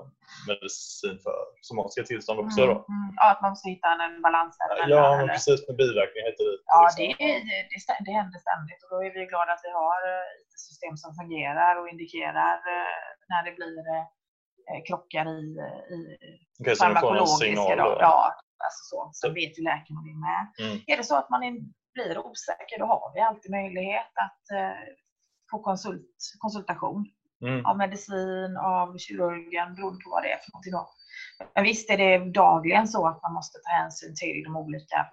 [0.49, 1.37] medicin för
[1.69, 2.61] somatiska tillstånd också.
[2.71, 2.77] Då.
[2.91, 4.89] mm, mm, ja, att man måste hitta en, balans där.
[4.95, 6.57] Ja, men precis med biverkningar heter det.
[6.73, 7.01] Ja, liksom.
[7.05, 10.95] det, det, det, händer ständigt och då är vi glada att vi har eh, IT-system
[11.03, 13.79] som fungerar och indikerar eh, när det blir
[14.71, 15.45] eh, krockar i,
[15.95, 15.99] i
[16.81, 17.85] så en signal då.
[17.85, 17.97] då.
[18.09, 18.19] Ja,
[18.65, 19.01] alltså så.
[19.21, 20.43] Sen vet ju läkaren det med.
[20.63, 20.75] Mm.
[20.91, 21.53] Är det så att man är,
[21.95, 24.45] blir osäker, då har vi alltid möjlighet att
[25.51, 27.01] få konsult, konsultation
[27.43, 27.67] Mm.
[27.67, 30.73] av medicin, av kirurgen, beroende på vad det är för någonting.
[30.73, 30.91] Då.
[31.55, 35.07] Men visst är det dagligen så att man måste ta hänsyn till de olika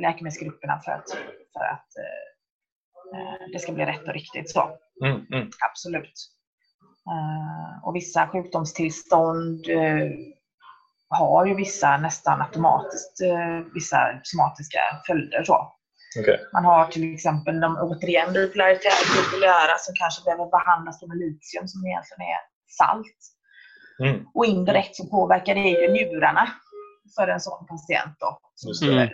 [0.00, 1.10] läkemedelsgrupperna för att,
[1.52, 4.50] för att eh, eh, det ska bli rätt och riktigt.
[4.50, 4.70] så.
[5.04, 5.26] Mm.
[5.32, 5.50] Mm.
[5.70, 6.14] Absolut.
[7.10, 10.10] Eh, och vissa sjukdomstillstånd eh,
[11.08, 15.44] har ju vissa nästan automatiskt eh, vissa somatiska följder.
[15.44, 15.77] Så.
[16.20, 16.38] Okej.
[16.52, 22.22] Man har till exempel de återigen bipolära, som kanske behöver behandlas med litium som egentligen
[22.34, 22.40] är
[22.80, 23.20] salt.
[24.02, 24.26] Mm.
[24.34, 26.48] Och indirekt så påverkar det ju njurarna
[27.16, 28.16] för en sån patient.
[28.18, 28.38] Då.
[28.80, 28.92] Det.
[28.92, 29.08] Mm.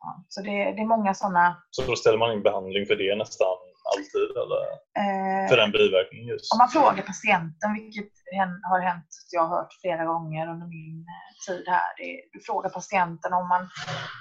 [0.00, 1.62] Ja, så det, det är många sådana.
[1.70, 3.56] Så då ställer man in behandling för det nästan
[3.92, 4.30] alltid?
[4.42, 4.62] Eller?
[5.02, 6.52] Eh, För den biverkningen just?
[6.52, 8.12] om man frågar patienten, vilket
[8.70, 11.90] har hänt, jag har hört flera gånger under min eh, tid här.
[11.98, 13.62] Det, är- du frågar patienten om man,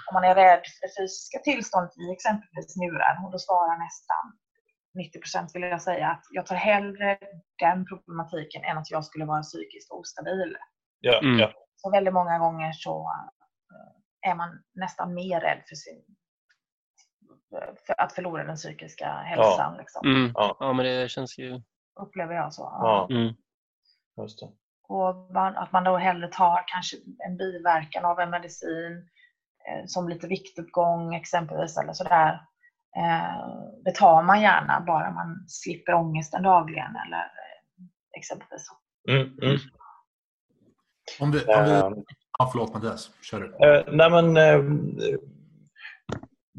[0.08, 4.24] om man är rädd för det fysiska tillståndet i exempelvis njurar och då svarar nästan
[4.96, 7.18] 90 procent vill jag säga att jag tar hellre
[7.66, 10.52] den problematiken än att jag skulle vara psykiskt ostabil.
[11.00, 11.40] Ja, Mm.
[11.40, 11.52] ja.
[11.82, 13.12] Så väldigt många gånger så
[13.74, 16.02] eh, är man nästan mer rädd för, sin,
[17.86, 19.78] för att förlora den psykiska hälsan.
[19.78, 20.32] Liksom, Mm.
[20.36, 20.58] Ja.
[20.60, 21.62] Ja, men det känns ju...
[22.02, 22.62] upplever jag så.
[22.62, 23.08] Ja.
[23.12, 23.34] Mm.
[24.22, 24.50] Just det.
[24.88, 29.10] Och man, att man då hellre tar kanske en biverkan av en medicin
[29.68, 32.42] eh, som lite viktuppgång exempelvis eller sådär.
[32.98, 33.48] Eh,
[33.84, 37.86] det tar man gärna bara man slipper ångesten dagligen eller eh,
[38.18, 38.74] exempelvis så.
[39.12, 39.38] Mm.
[39.42, 39.58] Mm.
[41.20, 41.92] Om vi, om vi, Eh,
[42.40, 43.68] ja, förlåt Mattias, kör du.
[43.68, 44.60] Eh, nej men, eh,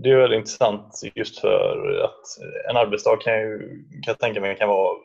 [0.03, 3.59] det är väldigt intressant just för att en arbetsdag kan ju,
[3.91, 4.99] kan jag tänka mig kan vara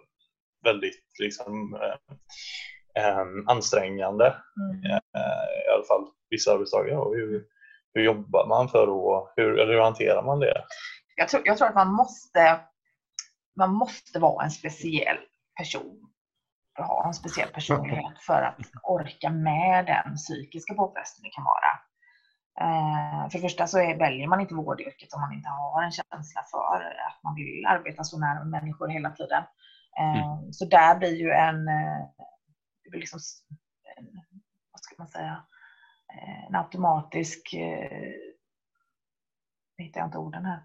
[0.64, 4.26] väldigt liksom, eh, eh, ansträngande.
[4.26, 4.92] Mm.
[4.92, 6.98] Eh, I alla fall vissa arbetsdagar.
[6.98, 7.46] Och hur,
[7.94, 10.64] hur jobbar man för att, hur, eller hur hanterar man det?
[11.16, 12.60] Jag, tror, jag tror att man måste,
[13.58, 15.18] man måste vara en speciell
[15.58, 16.06] person
[16.78, 21.72] ha en speciell personlighet för att orka med den psykiska påfrestning det kan vara.
[22.62, 25.92] Eh, för det första så är, väljer man inte vårdyrket om man inte har en
[25.92, 29.44] känsla för att man vill arbeta så nära människor hela tiden.
[30.00, 32.06] Eh, Så där blir ju en, eh,
[32.94, 33.20] liksom,
[33.98, 34.06] en
[34.72, 35.44] vad ska man säga,
[36.50, 37.50] en automatisk,
[39.78, 40.60] nu hittar jag inte orden här.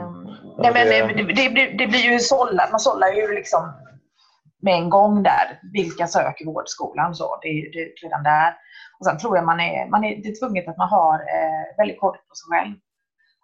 [0.00, 0.24] Ehm,
[0.58, 3.72] nej, men det- det, det blir ju sållat, man sållar ju liksom
[4.62, 5.60] med en gång där.
[5.72, 7.14] Vilka söker vårdskolan?
[7.14, 8.54] Så, det, är- det är redan där.
[8.98, 11.76] Och sen tror jag man är, man är, det är tvunget att man har eh,
[11.78, 12.74] väldigt kort på sig själv.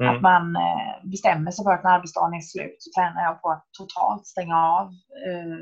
[0.03, 0.17] Mm.
[0.17, 3.51] Att man eh, bestämmer sig för att när arbetsdagen är slut så tränar jag på
[3.51, 4.87] att totalt stänga av
[5.27, 5.59] eh,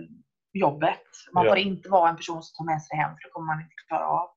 [0.53, 1.05] jobbet.
[1.35, 1.51] Man Ja.
[1.51, 3.61] får inte vara en person som tar med sig det hem för det kommer man
[3.63, 4.29] inte klara av.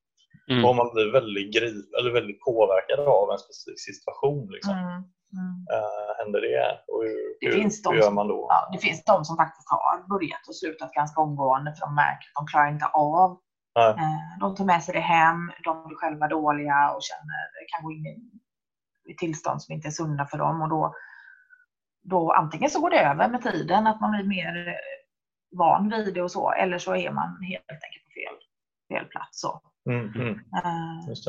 [0.51, 0.63] Mm.
[0.65, 4.47] Och om man blir väldigt, grip, eller väldigt påverkad av en specifik situation.
[4.55, 4.73] Liksom.
[4.73, 5.01] Mm.
[5.39, 5.55] Mm.
[5.73, 6.67] Eh, händer det?
[6.91, 8.47] Och hur, Det hur, finns de hur gör som- man då?
[8.49, 12.27] Ja, det finns de som faktiskt har börjat och slutat ganska omgående för de märker
[12.29, 13.29] att de klarar inte av.
[13.75, 13.89] Nej.
[13.89, 17.91] Eh, De tar med sig det hem, de blir själva dåliga och känner, kan gå
[17.91, 18.15] in i,
[19.11, 20.61] i tillstånd som inte är sunda för dem.
[20.61, 20.93] Och då,
[22.03, 24.73] då antingen så går det över med tiden, att man blir mer eh,
[25.59, 28.35] van vid det och så, eller så är man helt enkelt på fel,
[28.97, 29.41] fel plats.
[29.41, 29.61] Så.
[29.87, 30.39] Mm, mm,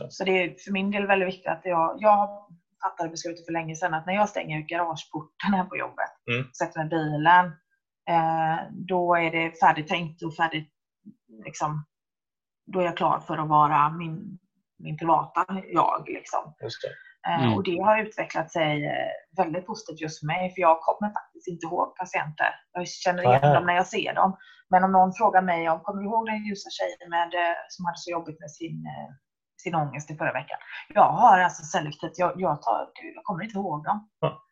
[0.02, 0.10] det.
[0.10, 2.46] så det är för min del väldigt viktigt att jag, jag
[2.82, 6.52] fattade beslutet för länge sedan att när jag stänger garageporten här på jobbet, Mm.
[6.52, 7.46] sätter mig i bilen,
[8.10, 10.68] eh, då är det färdigt tänkt och färdigt,
[11.44, 11.84] liksom,
[12.66, 14.38] då är jag klar för att vara min,
[14.78, 16.04] min privata jag.
[16.08, 16.54] Liksom.
[17.28, 17.54] Eh, Mm.
[17.54, 21.48] Och det har utvecklat sig eh, väldigt positivt just för mig, för jag kommer faktiskt
[21.48, 22.50] inte ihåg patienter.
[22.72, 23.54] Jag känner igen Nej.
[23.54, 24.36] dem när jag ser dem.
[24.70, 27.84] Men om någon frågar mig om, kommer du ihåg den ljusa tjejen med, eh, som
[27.86, 28.86] hade så jobbigt med sin,
[29.62, 30.58] sin ångest i förra veckan?
[30.94, 32.80] Jag har alltså selektivt, jag, jag, tar,
[33.14, 34.08] jag kommer inte ihåg dem.
[34.20, 34.42] Ja.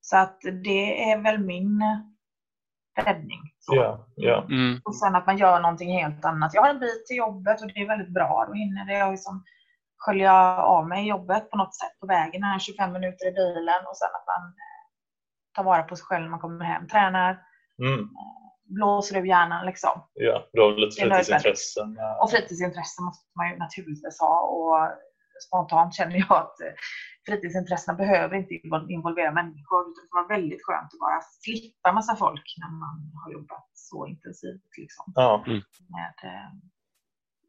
[0.00, 1.82] Så att det är väl min
[3.00, 3.40] räddning.
[3.58, 3.74] Så.
[3.74, 4.42] Ja, ja.
[4.50, 4.80] Mm.
[4.84, 6.54] Och sen att man gör någonting helt annat.
[6.54, 8.44] Jag har en bit till jobbet och det är väldigt bra.
[8.48, 9.44] Då hinner jag liksom
[10.04, 12.42] skölja av mig jobbet på något sätt på vägen.
[12.42, 14.82] Här 25 minuter i bilen och sen att man eh,
[15.54, 16.88] tar vara på sig själv när man kommer hem.
[16.88, 17.38] Tränar,
[17.82, 18.08] Mm,
[18.64, 20.08] blåser ur hjärnan liksom.
[20.14, 20.48] ja.
[20.52, 21.98] Du har lite fritidsintressen?
[21.98, 24.40] eh, Och fritidsintressen måste man ju naturligtvis ha.
[24.40, 24.78] Och
[25.48, 26.74] spontant känner jag att eh,
[27.26, 29.80] fritidsintressena behöver inte invol- involvera människor.
[29.82, 33.66] utan Det kan vara väldigt skönt att bara slippa massa folk när man har jobbat
[33.72, 34.70] så intensivt.
[34.78, 35.04] Liksom.
[35.14, 35.44] Ja,
[35.96, 36.50] Med, eh,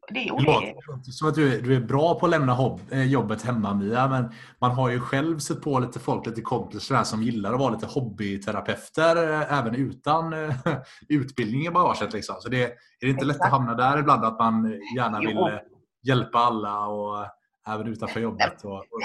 [0.08, 3.02] det, låter inte som att du är, du är bra på att lämna hobb, eh,
[3.02, 7.22] jobbet hemma Mia, men man har ju själv sett på lite folk, lite kompisar som
[7.22, 10.54] gillar att vara lite hobbyterapeuter eh, även utan eh,
[11.08, 12.12] utbildning i bagaget.
[12.12, 12.36] Liksom.
[12.38, 13.52] Så det, är det inte lätt att Exakt.
[13.52, 15.28] hamna där ibland att man gärna Jo.
[15.28, 15.60] vill eh,
[16.02, 17.26] hjälpa alla och
[17.68, 18.64] även utanför jobbet?
[18.64, 19.00] Och, och,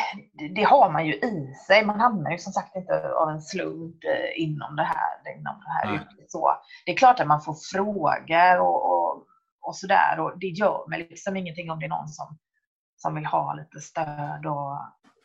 [0.56, 1.86] det, har man ju i sig.
[1.86, 3.96] Man hamnar ju som sagt inte av en slump
[4.36, 6.20] inom det här, inom det här Nej.
[6.32, 6.52] Så
[6.86, 8.99] det är klart att man får frågor och, och,
[9.70, 10.20] och sådär.
[10.20, 12.38] Och det gör mig liksom ingenting om det är någon som,
[12.98, 14.46] som vill ha lite stöd.
[14.46, 14.78] Och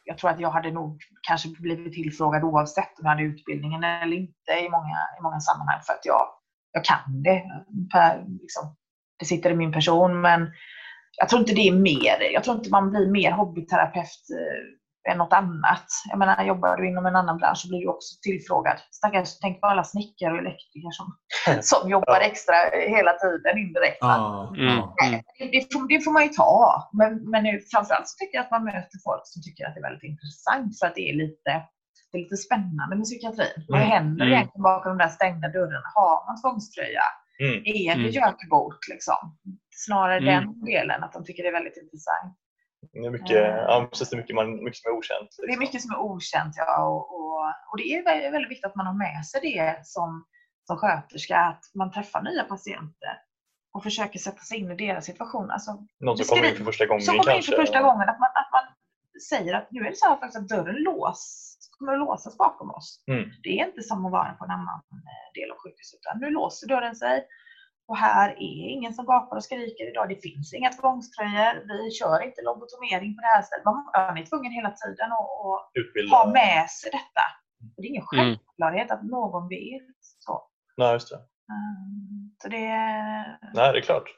[0.04, 4.16] jag tror att jag hade nog kanske blivit tillfrågad oavsett om jag hade utbildningen eller
[4.16, 6.26] inte i många, i många sammanhang för att jag,
[6.72, 7.42] jag kan det.
[7.92, 8.76] Per, liksom,
[9.18, 10.20] det sitter i min person.
[10.20, 10.52] Men
[11.18, 12.32] jag tror inte det är mer.
[12.32, 15.84] Jag tror inte man blir mer hobbyterapeut eh, än något annat.
[16.10, 18.76] Jag menar, jobbar du inom en annan bransch så blir du också tillfrågad.
[18.90, 21.06] Stackars, tänk på alla snickare och elektriker som,
[21.70, 22.54] som jobbar extra
[22.96, 24.02] hela tiden indirekt.
[24.02, 24.70] Mm.
[24.70, 25.22] Mm.
[25.38, 26.90] Det, det, får, det får man ju ta.
[26.92, 29.80] Men, men nu, framförallt så tycker jag att man möter folk som tycker att det
[29.80, 31.50] är väldigt intressant för att det är lite,
[32.12, 33.58] det är lite spännande med psykiatrin.
[33.68, 33.90] Vad Mm.
[33.90, 34.32] händer Mm.
[34.34, 35.88] egentligen bakom de där stängda dörrarna?
[35.94, 37.04] Har man tvångströja?
[37.44, 38.10] mm, Är det Mm.
[38.10, 38.78] gökbot?
[38.92, 39.20] Liksom?
[39.86, 40.28] Snarare Mm.
[40.34, 42.32] den delen, att de tycker det är väldigt intressant.
[42.92, 45.28] Det är mycket, ja, precis, det är mycket, man, mycket som är okänt.
[45.36, 45.60] Det är liksom.
[45.64, 46.84] mycket som är okänt, ja.
[46.88, 50.24] Och, och, och det är väldigt, väldigt viktigt att man har med sig det som,
[50.66, 53.14] som sköterska, att man träffar nya patienter
[53.74, 55.50] och försöker sätta sig in i deras situation.
[55.50, 55.70] Alltså,
[56.00, 57.52] Någon som kommer in för första gången som kommer in kanske.
[57.52, 58.64] för första gången, att man, att man
[59.30, 61.20] säger att nu är det så här faktiskt att dörren lås,
[61.78, 63.04] kommer att låsas bakom oss.
[63.06, 63.30] Mm.
[63.42, 66.30] Det är inte som att vara på en annan eh, del av sjukhuset, utan nu
[66.30, 67.26] låser dörren sig.
[67.86, 70.08] Och här är ingen som gapar och skriker idag.
[70.08, 71.54] Det finns inga tvångströjor.
[71.68, 73.64] Vi kör inte lobotomering på det här stället.
[73.64, 77.24] Man är tvungen hela tiden att ha med sig detta.
[77.76, 78.24] Och det är ingen Mm.
[78.24, 79.82] självklarhet att någon vet.
[80.18, 81.16] Så, Nej, just det.
[81.16, 82.68] Mm, så det,
[83.54, 84.08] Nej, det är klart.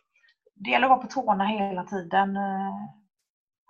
[0.54, 2.36] det gäller att vara på tårna hela tiden.
[2.36, 2.74] Eh,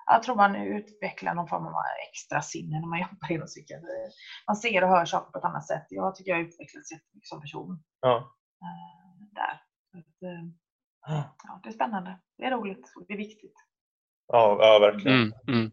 [0.09, 1.75] Jag tror man utvecklar någon form av
[2.11, 4.11] extra sinne när man jobbar inom psykiatri.
[4.47, 5.87] Man ser och hör saker på ett annat sätt.
[5.89, 7.83] Jag tycker jag har utvecklats jättemycket som person.
[8.01, 8.17] Ja.
[8.63, 9.61] eh, Där.
[9.99, 10.49] Att, eh,
[11.09, 12.19] Ja, det är spännande.
[12.39, 13.55] Det är roligt och det är viktigt.
[14.29, 15.17] Ja, ja verkligen.
[15.17, 15.33] Mm.
[15.49, 15.73] Mm.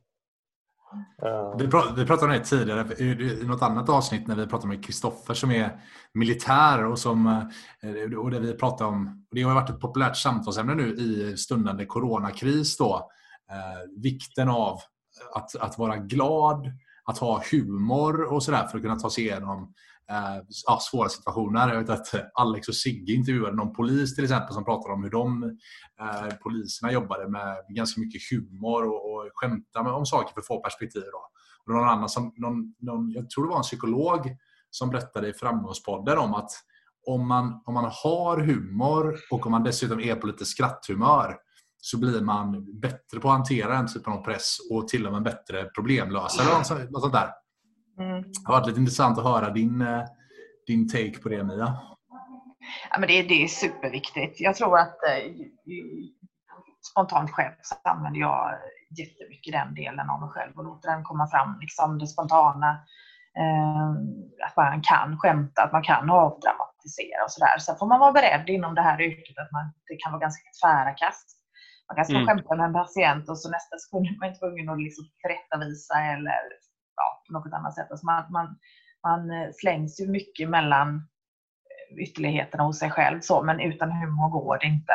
[1.18, 1.56] Ja.
[1.60, 4.86] Vi pratade, vi pratade om det tidigare i något annat avsnitt när vi pratade med
[4.86, 5.80] Kristoffer som är
[6.14, 9.26] militär och som eh, och det vi pratade om.
[9.30, 13.12] och Det har varit ett populärt samtalsämne nu i stundande coronakris då.
[13.52, 14.80] Eh, vikten av
[15.36, 16.72] att, att vara glad,
[17.04, 19.74] att ha humor och sådär för att kunna ta sig igenom
[20.12, 21.74] eh, svåra situationer.
[21.74, 25.10] Jag vet att Alex och Sigge intervjuade någon polis till exempel som pratade om hur
[25.10, 25.44] de
[26.02, 30.48] eh, poliserna jobbade med ganska mycket humor och, och skämta med, om saker för att
[30.48, 31.04] få perspektiv.
[31.12, 31.28] Då.
[31.66, 34.38] Och någon annan som, någon, någon, jag tror det var en psykolog
[34.70, 36.52] som berättade i Framgångspodden om att
[37.06, 41.38] om man, om man har humor och om man dessutom är på lite skratthumör
[41.78, 45.24] så blir man bättre på att hantera den typen av press och till och med
[45.24, 46.48] bättre problemlösare.
[46.48, 47.30] och Något sånt där.
[48.00, 48.22] Mm.
[48.22, 50.04] Det har varit lite intressant att höra din, eh,
[50.68, 51.78] din take på det Mia.
[52.92, 54.42] Ja, men det, det är superviktigt.
[54.42, 55.32] Jag tror att eh,
[56.92, 58.52] spontant själv så använder jag
[59.00, 62.72] jättemycket den delen av mig själv och låter den komma fram, liksom det spontana.
[63.42, 63.90] Eh,
[64.48, 67.58] att man kan skämta, att man kan avdramatisera och sådär.
[67.60, 70.50] Sen får man vara beredd inom det här yrket att man, det kan vara ganska
[70.62, 71.28] tvära kast.
[71.88, 72.28] Man kan stå och Mm.
[72.28, 76.42] skämta med en patient och så nästa sekund är man tvungen att liksom tillrättavisa eller
[77.42, 77.92] på något annat sätt.
[77.92, 78.60] Alltså man, man,
[79.04, 81.08] man eh, slängs ju mycket mellan
[82.00, 84.94] ytterligheterna hos sig själv så, men utan humor går det inte.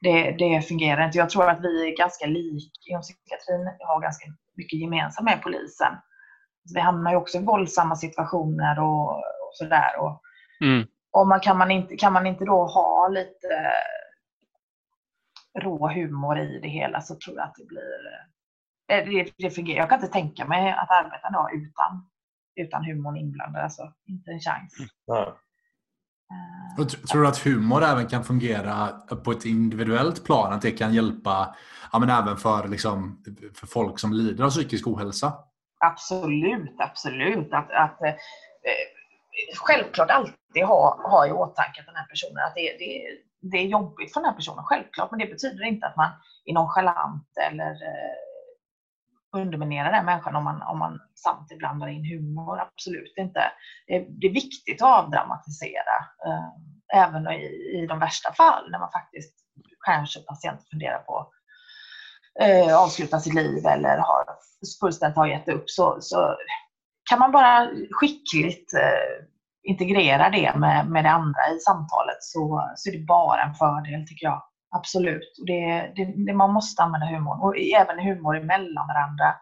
[0.00, 1.18] Det, det fungerar inte.
[1.18, 4.26] Jag tror att vi är ganska lika inom psykiatrin, har ganska
[4.56, 5.92] mycket gemensamt med polisen.
[6.74, 9.96] Vi hamnar ju också i våldsamma situationer och, och sådär.
[9.98, 10.22] Och,
[10.62, 10.86] Mm.
[11.12, 13.72] och man, kan, man inte, kan man inte då ha lite
[15.58, 18.30] rå humor i det hela så tror jag att det blir...
[18.90, 19.78] eh, Det, det fungerar.
[19.78, 22.10] Jag kan inte tänka mig att arbeta en dag utan,
[22.56, 23.62] utan humorn inblandad.
[23.64, 24.74] Alltså, inte en chans.
[25.06, 25.36] Ja.
[26.32, 28.88] Eh, Och tr- Tror du att humor även kan fungera
[29.24, 30.52] på ett individuellt plan?
[30.52, 31.56] Att det kan hjälpa
[31.92, 33.22] ja, men även för, liksom,
[33.54, 35.32] för folk som lider av psykisk ohälsa?
[35.84, 37.52] Absolut, absolut.
[37.52, 38.14] Att, att, eh,
[39.56, 43.02] självklart alltid ha, ha i åtanke att den här personen, att det, det,
[43.50, 45.10] det är jobbigt för den här personen, självklart.
[45.10, 46.10] Men det betyder inte att man
[46.44, 48.16] är nonchalant eller eh,
[49.32, 52.60] underminera den människan om man, om man samtidigt blandar in humor.
[52.60, 53.52] Absolut inte.
[53.86, 56.48] Det är, det är viktigt att avdramatisera, eh,
[57.02, 57.44] även i,
[57.82, 59.34] i de värsta fall när man faktiskt
[59.86, 61.32] kanske patient funderar på
[62.40, 64.24] eh, avsluta sitt liv eller har
[64.80, 66.36] fullständigt har gett upp så, så
[67.10, 69.26] kan man bara skickligt eh,
[69.62, 74.06] integrera det med, med det andra i samtalet så, så är det bara en fördel
[74.06, 74.42] tycker jag.
[74.70, 75.38] Absolut.
[75.40, 79.34] Och det, det, det, man måste använda humorn och även humor emellan varandra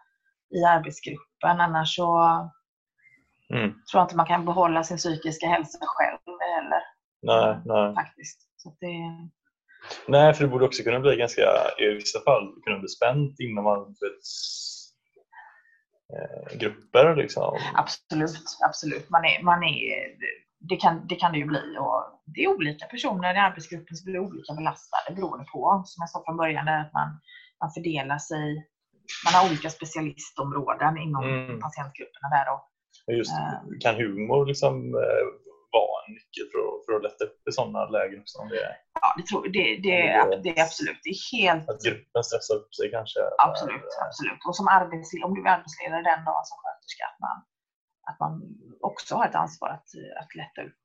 [0.55, 1.61] i arbetsgruppen.
[1.61, 2.19] Annars så
[3.53, 3.69] Mm.
[3.69, 6.19] tror jag inte man kan behålla sin psykiska hälsa själv
[6.55, 6.81] heller
[7.21, 7.95] Nej, nej.
[7.95, 8.41] faktiskt.
[8.57, 8.87] Så det,
[10.07, 11.41] nej, för det borde också kunna bli ganska,
[11.79, 14.19] i vissa fall, kunna bli spänt man vet,
[16.93, 17.15] eh.
[17.15, 17.57] Liksom.
[17.75, 19.09] Absolut, absolut.
[19.09, 20.15] Man är, man är,
[20.59, 21.77] det, kan, det kan det ju bli.
[21.79, 26.09] Och det är olika personer i arbetsgruppen som blir olika belastade beroende på, som jag
[26.09, 27.09] sa från början, är att man,
[27.61, 28.67] man fördelar sig.
[29.25, 31.59] Man har olika specialistområden inom Mm.
[31.59, 32.53] patientgrupperna där.
[32.53, 32.61] Och,
[33.07, 33.59] Men Just, Eh.
[33.83, 35.25] kan humor liksom, eh,
[35.77, 38.19] vara en nyckel för att, för att lätta upp i sådana lägen?
[38.23, 39.97] Också, om det är, ja, det, tror, det, det,
[40.43, 43.19] det är absolut, det är helt att gruppen stressar upp sig kanske?
[43.47, 44.41] Absolut, absolut.
[44.47, 47.37] Och som arbetsledare, om du är arbetsledare den dagen som sköterska, att man,
[48.09, 49.87] att man också har ett ansvar att,
[50.21, 50.77] att lätta upp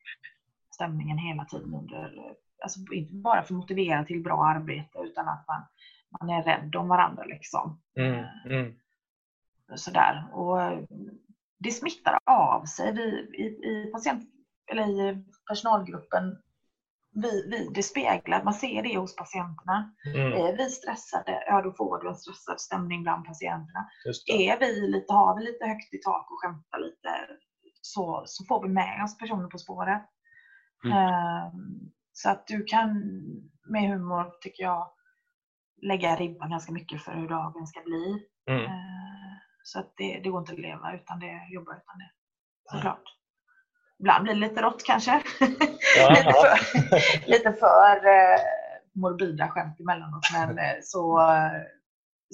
[0.74, 5.44] stämningen hela tiden under, alltså inte bara för att motivera till bra arbete utan att
[5.48, 5.62] man,
[6.20, 7.80] man är rädd om varandra liksom.
[7.96, 8.74] Mm, mm.
[9.74, 10.28] Sådär.
[10.32, 10.58] Och
[11.58, 13.02] det smittar av sig vi,
[13.34, 14.28] i, i, patient,
[14.72, 16.42] eller i personalgruppen.
[17.14, 19.94] Vi, vi, det speglar, man ser det hos patienterna.
[20.14, 23.88] Mm, Är vi stressade, ja då får du en stressad stämning bland patienterna.
[24.26, 27.10] Är vi lite, har vi lite högt i tak och skämtar lite
[27.80, 30.02] så, så får vi med oss personer på spåret.
[30.84, 30.96] Mm.
[30.98, 32.88] Ehm, så att du kan
[33.68, 34.90] med humor, tycker jag,
[35.82, 38.26] lägga ribban ganska mycket för hur dagen ska bli.
[38.50, 38.64] Mm.
[38.64, 42.10] Ehm, så att det, det går inte att leva utan det, jobba utan det.
[42.72, 43.02] Såklart.
[44.04, 45.22] Ibland blir det lite rått kanske.
[46.10, 48.40] Lite för, lite för eh,
[48.94, 50.24] morbida skämt emellanåt.
[50.32, 51.20] Men eh, så,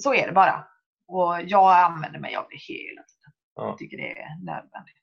[0.01, 0.67] så är det bara.
[1.07, 3.31] Och jag använder mig av det hela tiden.
[3.55, 3.65] Ja.
[3.67, 4.95] Jag tycker det är nödvändigt.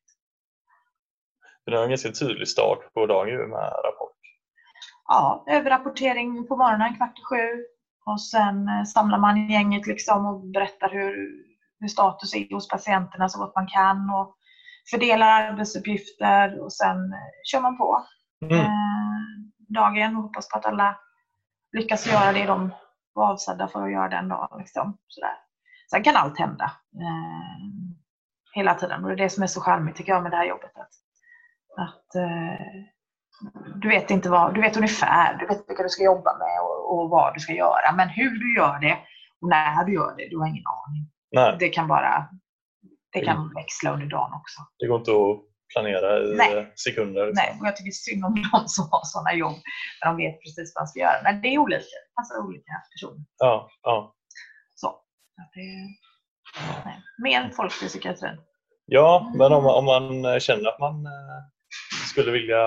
[1.66, 4.18] Det har en ganska tydlig start på dagen med rapport.
[5.04, 7.64] Ja, överrapportering på morgonen kvart i sju.
[8.06, 11.44] Och sen eh, samlar man gänget liksom och berättar hur,
[11.80, 14.10] hur status är hos patienterna så gott man kan.
[14.10, 14.37] Och
[14.90, 18.06] fördelar arbetsuppgifter och sen eh, kör man på.
[18.42, 18.58] Mm.
[18.58, 18.70] eh,
[19.68, 20.96] dagen och hoppas på att alla
[21.72, 22.70] lyckas göra det de
[23.12, 24.58] var avsedda för att göra den dagen.
[24.58, 24.98] Liksom.
[25.08, 25.34] Sådär.
[25.90, 26.64] Sen kan allt hända
[26.94, 27.68] eh,
[28.52, 30.48] hela tiden och det är det som är så charmigt tycker jag med det här
[30.48, 30.72] jobbet.
[30.76, 30.90] Att,
[31.78, 32.06] att
[33.74, 36.98] du vet inte vad, du vet ungefär, du vet vilka du ska jobba med och,
[36.98, 37.92] och vad du ska göra.
[37.96, 38.98] Men hur du gör det
[39.40, 41.10] och när du gör det, du har ingen aning.
[41.32, 42.28] Nej, Det kan bara
[43.12, 44.58] det kan växla under dagen också.
[44.78, 46.56] det går inte att planera i Nej.
[46.56, 47.26] eh, sekunder.
[47.26, 47.44] liksom.
[47.44, 49.56] Nej, och jag tycker synd om de som har sådana jobb
[50.00, 51.20] där de vet precis vad de ska göra.
[51.24, 51.78] Men det är olika.
[51.78, 53.24] Det passar olika personer.
[53.38, 54.14] Ja, ja.
[54.74, 54.88] Så.
[55.54, 55.60] det,
[56.84, 57.02] nej.
[57.22, 58.36] Mer folk i psykiatrin.
[58.86, 61.40] ja, men om, om man känner att man eh,
[62.10, 62.64] skulle vilja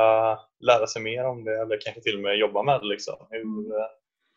[0.59, 2.87] lära sig mer om det eller kanske till och med jobba med det.
[2.87, 3.15] Liksom.
[3.29, 3.87] Hur, eh,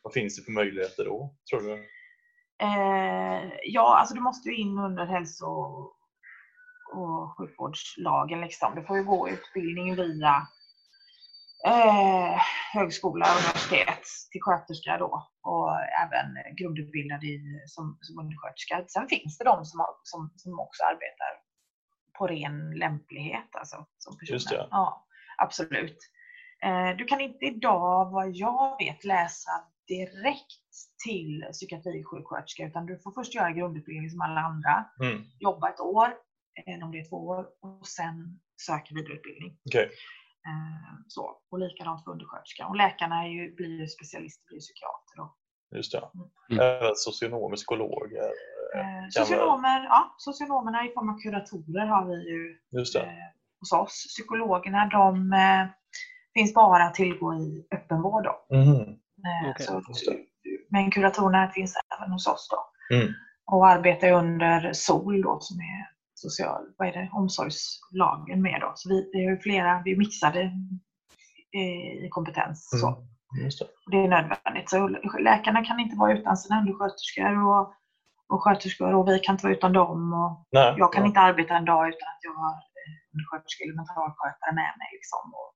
[0.03, 1.85] vad finns det för möjligheter då, tror du?
[2.63, 5.47] Eh, ja, alltså du måste ju in under hälso
[6.95, 8.41] och sjukvårdslagen.
[8.41, 8.75] Liksom.
[8.75, 10.47] Du får ju gå utbildning via
[11.67, 12.41] eh,
[12.73, 15.71] högskola och universitet till sköterska då och
[16.05, 18.85] även grundutbildad i, som, som undersköterska.
[18.89, 21.33] Sen finns det de som, har, som, som också arbetar
[22.19, 24.35] på ren lämplighet alltså, som personer.
[24.35, 24.69] Just det.
[24.71, 25.07] Ja,
[25.39, 25.99] absolut.
[26.63, 29.51] Eh, du kan inte idag, vad jag vet, läsa
[29.89, 30.63] direkt
[31.05, 35.23] till psykiatrisjuksköterska utan du får först göra grundutbildning som alla andra, Mm.
[35.39, 36.09] jobba ett år,
[36.67, 39.57] eh, om det är två år, och sen söka vidareutbildning.
[39.69, 39.85] Okej.
[40.49, 41.41] Eh, Så.
[41.51, 42.67] Och likadant för undersköterska.
[42.67, 45.15] Och läkarna är ju, blir ju specialister, blir psykiater.
[45.17, 45.35] Då.
[45.77, 46.03] Just det.
[46.51, 46.61] Mm.
[46.61, 48.31] Även socionomer, psykologer.
[48.77, 53.01] Eh, Socionomer, ja, socionomerna i form av kuratorer har vi ju Just det.
[53.01, 53.31] eh,
[53.61, 54.05] hos oss.
[54.09, 55.67] Psykologerna de eh,
[56.35, 58.25] finns bara att tillgå i öppenvård.
[58.25, 58.57] Då.
[58.57, 58.99] Mhm.
[59.27, 59.83] Eh, Okej, så,
[60.71, 62.49] men kuratorerna finns även hos oss.
[62.51, 62.97] Då.
[62.97, 63.13] Mm.
[63.47, 68.61] Och arbetar under SOL då, som är social, vad är det, omsorgslagen med.
[68.61, 68.73] Då.
[68.75, 70.41] Så vi, vi har flera, vi mixade
[71.57, 72.69] eh, i kompetens.
[72.81, 72.89] Så.
[72.89, 73.45] Mm.
[73.45, 73.97] Just det.
[73.97, 74.71] Är nödvändigt.
[74.71, 77.75] Så läkarna kan inte vara utan sina undersköterskor och,
[78.29, 80.13] och sköterskor och vi kan inte vara utan dem.
[80.13, 80.75] Och Nej.
[80.79, 81.09] jag kan ja.
[81.09, 84.91] inte arbeta en dag utan att jag har eh, undersköterska eller mentalskötare med mig.
[84.99, 85.51] Liksom, och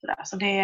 [0.00, 0.22] sådär.
[0.24, 0.56] Så det,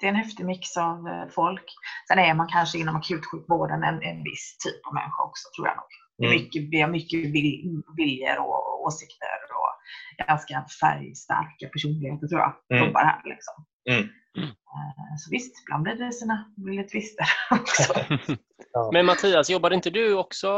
[0.00, 1.64] det är en häftig mix av eh, folk.
[2.08, 5.76] Sen är man kanske inom akutsjukvården en, en viss typ av människa också, tror jag
[5.76, 5.86] nog.
[6.18, 6.42] Det är Mm.
[6.42, 12.86] mycket, vi har mycket vil, viljor och åsikter och ganska färgstarka personligheter, tror jag, Mm.
[12.86, 13.22] jobbar här.
[13.24, 13.54] Liksom.
[13.90, 14.02] Mm.
[14.38, 17.94] Eh, Så visst, ibland blir det sina blir det twister också.
[18.92, 20.48] Men Mattias, jobbade inte du också,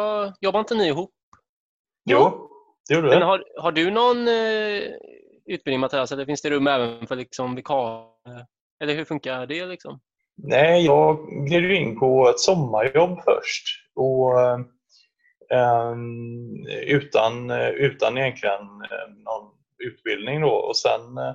[0.41, 1.11] jobbar inte ni ihop?
[2.11, 2.49] Jo,
[2.89, 4.83] det gjorde Men har, har du någon eh,
[5.47, 8.47] utbildning Mattias, eller finns det rum även för liksom vikarier?
[8.81, 9.67] Eller hur funkar det?
[9.67, 10.01] Liksom?
[10.43, 13.65] Nej, jag gled in på ett sommarjobb först.
[13.95, 14.41] Och,
[15.55, 20.41] ehm, utan, utan egentligen eh, någon utbildning.
[20.41, 20.51] Då.
[20.51, 21.35] Och sen eh,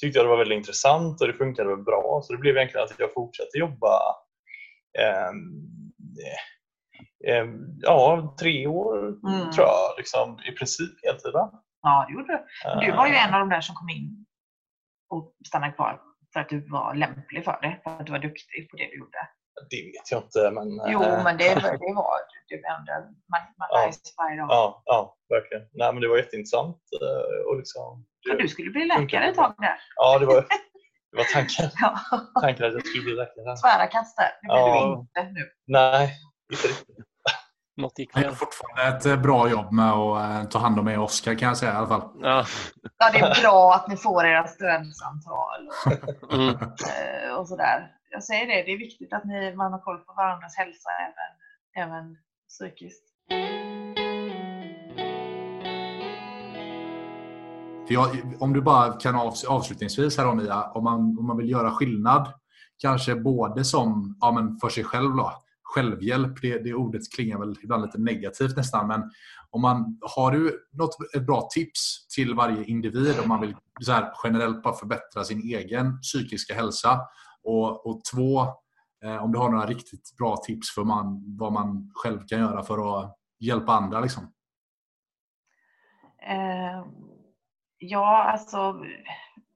[0.00, 2.20] tyckte jag det var väldigt intressant och det funkade väl bra.
[2.24, 3.98] Så det blev egentligen att jag fortsatte jobba
[4.98, 5.62] ehm,
[6.24, 9.50] eh, ehm, ja, tre år Mm.
[9.52, 9.94] tror jag.
[9.98, 11.32] Liksom, I princip heltid.
[11.32, 11.50] va?
[11.82, 12.26] Ja, det gjorde
[12.80, 12.86] du.
[12.86, 14.26] Du var ju Eh, en av de där som kom in
[15.10, 16.00] och stannade kvar
[16.32, 18.98] för att du var lämplig för det, för att du var duktig på det du
[18.98, 19.18] gjorde.
[19.70, 20.50] Det vet jag inte.
[20.50, 22.18] Men, Jo, eh, men det, det var
[22.86, 22.92] du.
[23.32, 23.84] Man, man Ja.
[23.84, 24.46] lär sig varje dag.
[24.50, 25.62] Ja, ja, verkligen.
[25.72, 26.76] Nej, men det var jätteintressant.
[27.02, 29.78] eh, Och liksom, Ja, du skulle bli läkare ett tag där.
[29.96, 30.34] Ja, det var,
[31.10, 31.70] det var tanken.
[31.80, 31.98] Ja.
[32.40, 33.56] Tanken att jag skulle bli läkare.
[33.56, 34.30] Tvära kast där.
[34.42, 34.86] Det blir Ja.
[34.94, 35.50] du inte nu.
[35.66, 36.12] Nej,
[36.52, 36.96] inte riktigt.
[37.76, 38.32] Något gick fel.
[38.34, 41.56] fortfarande ett eh, bra jobb med att eh, ta hand om och Oskar kan jag
[41.56, 42.02] säga i alla fall.
[42.20, 42.44] Ja.
[42.98, 45.68] Ja, det är bra att ni får era studentsamtal
[46.22, 46.48] och, Mm.
[46.54, 47.90] eh, och sådär.
[48.10, 51.88] Jag säger det, det är viktigt att ni, man har koll på varandras hälsa även,
[51.90, 52.16] även
[52.48, 53.02] psykiskt.
[57.88, 58.08] Jag,
[58.40, 61.70] om du bara kan avs- avslutningsvis här då, Mia, om man, om man vill göra
[61.70, 62.32] skillnad,
[62.78, 65.16] kanske både som ja, men för sig själv.
[65.16, 65.32] Då.
[65.74, 68.88] Självhjälp, det, det ordet klingar väl ibland lite negativt nästan.
[68.88, 69.10] Men
[69.50, 73.92] om man, har du något ett bra tips till varje individ om man vill så
[73.92, 77.00] här, generellt bara förbättra sin egen psykiska hälsa?
[77.42, 78.40] Och, och två,
[79.04, 82.62] eh, om du har några riktigt bra tips för man, vad man själv kan göra
[82.62, 84.00] för att hjälpa andra.
[84.00, 84.32] Liksom.
[86.28, 86.86] Eh,
[87.78, 88.84] ja, alltså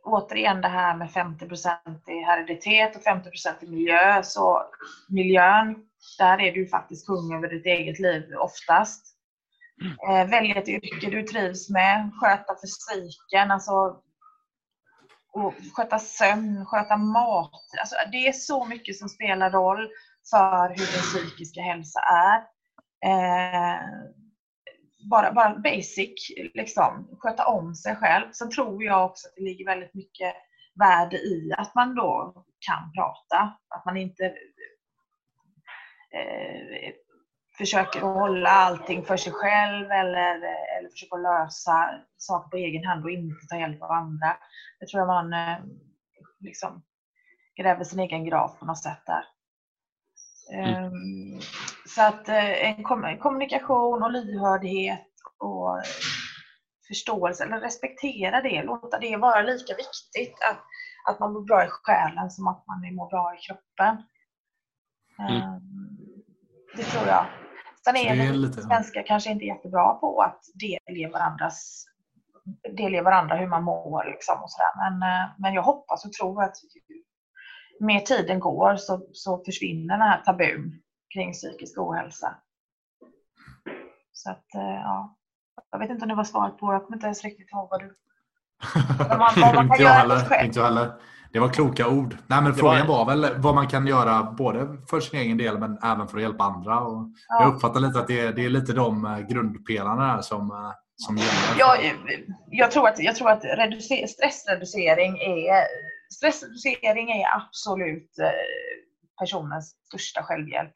[0.06, 4.22] återigen det här med 50% i hereditet och 50% i miljö.
[4.22, 4.62] Så
[5.08, 5.76] miljön,
[6.18, 9.16] där är du faktiskt kung över ditt eget liv oftast.
[10.08, 14.02] Eh, välj ett yrke du trivs med, sköta fysiken, alltså
[15.36, 17.62] och sköta sömn, sköta mat.
[17.80, 19.88] Alltså, det är så mycket som spelar roll
[20.30, 22.36] för hur din psykiska hälsa är.
[23.10, 23.80] Eh,
[25.10, 28.32] bara, bara basic, liksom, sköta om sig själv.
[28.32, 30.34] Sen tror jag också att det ligger väldigt mycket
[30.78, 33.56] värde i att man då kan prata.
[33.68, 34.34] Att man inte
[36.14, 36.92] eh,
[37.58, 40.34] försöker hålla allting för sig själv eller,
[40.78, 44.36] eller försöker lösa saker på egen hand och inte ta hjälp av andra.
[44.80, 45.58] Det tror jag man eh,
[46.40, 46.82] liksom
[47.56, 49.24] gräver sin egen grav på något sätt där.
[50.52, 50.84] Mm.
[50.84, 51.40] Ehm,
[51.86, 55.06] Så att eh, en kom- kommunikation och lyhördhet
[55.38, 55.82] och
[56.88, 60.62] förståelse, eller respektera det, låta det vara lika viktigt att,
[61.08, 64.02] att man mår bra i själen som att man mår bra i kroppen.
[65.18, 65.42] Mm.
[65.42, 65.95] Ehm,
[66.76, 67.26] Det tror jag.
[67.84, 71.86] Sen är är lite- svenskar kanske inte jättebra på att delge varandras
[72.76, 74.04] delge varandra hur man mår.
[74.04, 74.90] Liksom och så där.
[74.90, 76.54] Men, eh, men jag hoppas och tror att
[77.80, 80.82] mer tiden går så, så försvinner den här tabun
[81.14, 82.34] kring psykisk ohälsa.
[84.12, 85.16] Så att, eh, ja.
[85.70, 86.74] Jag vet inte om det var svaret på det.
[86.74, 87.96] Jag kommer inte ens riktigt ihåg vad du...
[89.08, 90.92] Vad man, vad man kan inte, jag heller, inte jag heller.
[91.32, 92.16] Det var kloka ord.
[92.26, 95.58] Nej, men frågan var- var väl vad man kan göra både för sin egen del
[95.58, 96.80] men även för att hjälpa andra.
[96.80, 97.42] Och Ja.
[97.42, 101.16] Jag uppfattar lite att det är, det är lite de eh, grundpelarna som, eh, som
[101.16, 101.58] gäller.
[101.58, 101.78] Jag,
[102.50, 105.62] jag tror att, jag tror att reducer, stressreducering, är,
[106.14, 108.28] stressreducering är absolut eh,
[109.20, 110.72] personens största självhjälp.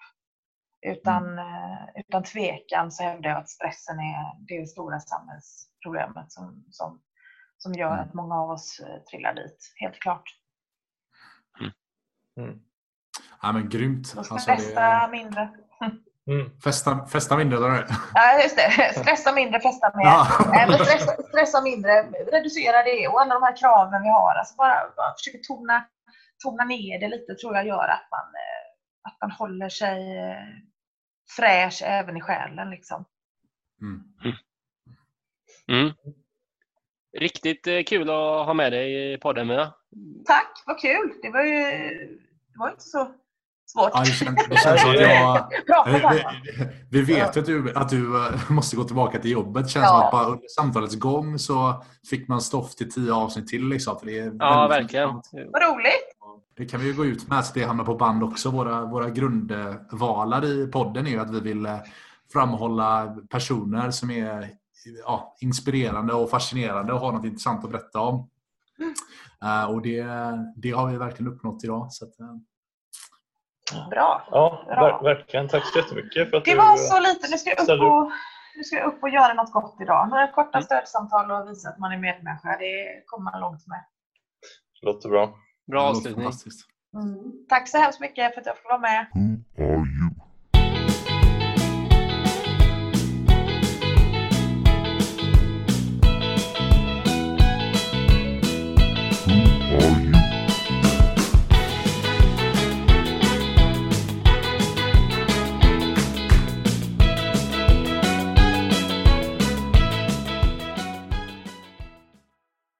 [0.86, 7.01] Utan, eh, utan tvekan så hävdar jag att stressen är det stora samhällsproblemet som, som,
[7.59, 8.01] som gör Mm.
[8.01, 9.72] att många av oss eh, trillar dit.
[9.76, 10.22] Helt klart.
[12.45, 12.59] Mm.
[13.43, 14.07] Ja, men grymt.
[14.07, 15.51] Så Alltså, stressa det, mindre.
[16.30, 16.51] Mm.
[16.64, 17.59] festa, festa mindre.
[17.59, 17.86] Där.
[18.14, 18.93] Ja, just det.
[19.01, 20.05] Stressa mindre, festa mer.
[20.05, 20.26] Ja.
[20.84, 24.34] Stressa, stressa mindre, reducera det och alla de här kraven vi har.
[24.34, 25.86] Alltså bara, bara försöka tona,
[26.45, 28.66] tona ner det lite tror jag gör att man, eh,
[29.09, 30.47] att man håller sig eh,
[31.36, 32.70] fräsch även i själen.
[32.70, 33.05] Liksom.
[33.82, 34.03] Mm.
[35.68, 35.93] Mm.
[37.18, 39.72] Riktigt eh, kul att ha med dig i podden Mia.
[40.26, 41.12] Tack, vad kul!
[41.22, 41.61] Det var ju
[42.53, 43.09] det var inte så
[43.66, 43.90] svårt.
[43.94, 45.51] Ja, det, känns, det känns att jag...
[46.90, 49.62] Vi, vi, vet ju att du, att du eh, måste gå tillbaka till jobbet.
[49.64, 49.88] Det känns Ja.
[49.98, 53.68] som att bara under samtalets gång så fick man stoff till tio avsnitt till.
[53.68, 55.09] Liksom, för det är Ja, väldigt verkligen.
[55.11, 55.48] intressant.
[55.53, 56.16] Vad roligt!
[56.57, 58.51] Det kan vi ju gå ut med så det hamnar på band också.
[58.51, 61.76] Våra, våra grundvalar i podden är ju att vi vill eh,
[62.32, 64.48] framhålla personer som är
[65.05, 68.28] ja, inspirerande och fascinerande och har något intressant att berätta om.
[69.42, 70.04] Eh, och det,
[70.56, 71.92] det har vi verkligen uppnått idag.
[71.92, 72.36] Så att, eh,
[73.90, 74.22] Bra.
[74.30, 74.76] Ja, Bra.
[75.00, 75.48] ver- verkligen.
[75.48, 76.56] Tack så jättemycket för att Det du...
[76.56, 77.28] var så lite.
[77.30, 78.10] Nu ska jag upp och,
[78.56, 80.08] nu ska jag upp och göra något gott idag.
[80.08, 82.56] Några korta stödsamtal och visa att man är medmänniska.
[82.58, 83.84] Det kommer man långt med.
[84.82, 85.34] Låter bra.
[85.70, 86.24] Bra avslutning.
[86.24, 86.66] fantastiskt.
[87.48, 89.06] Tack så hemskt mycket för att jag fick vara med.
[89.14, 90.09] Who are you?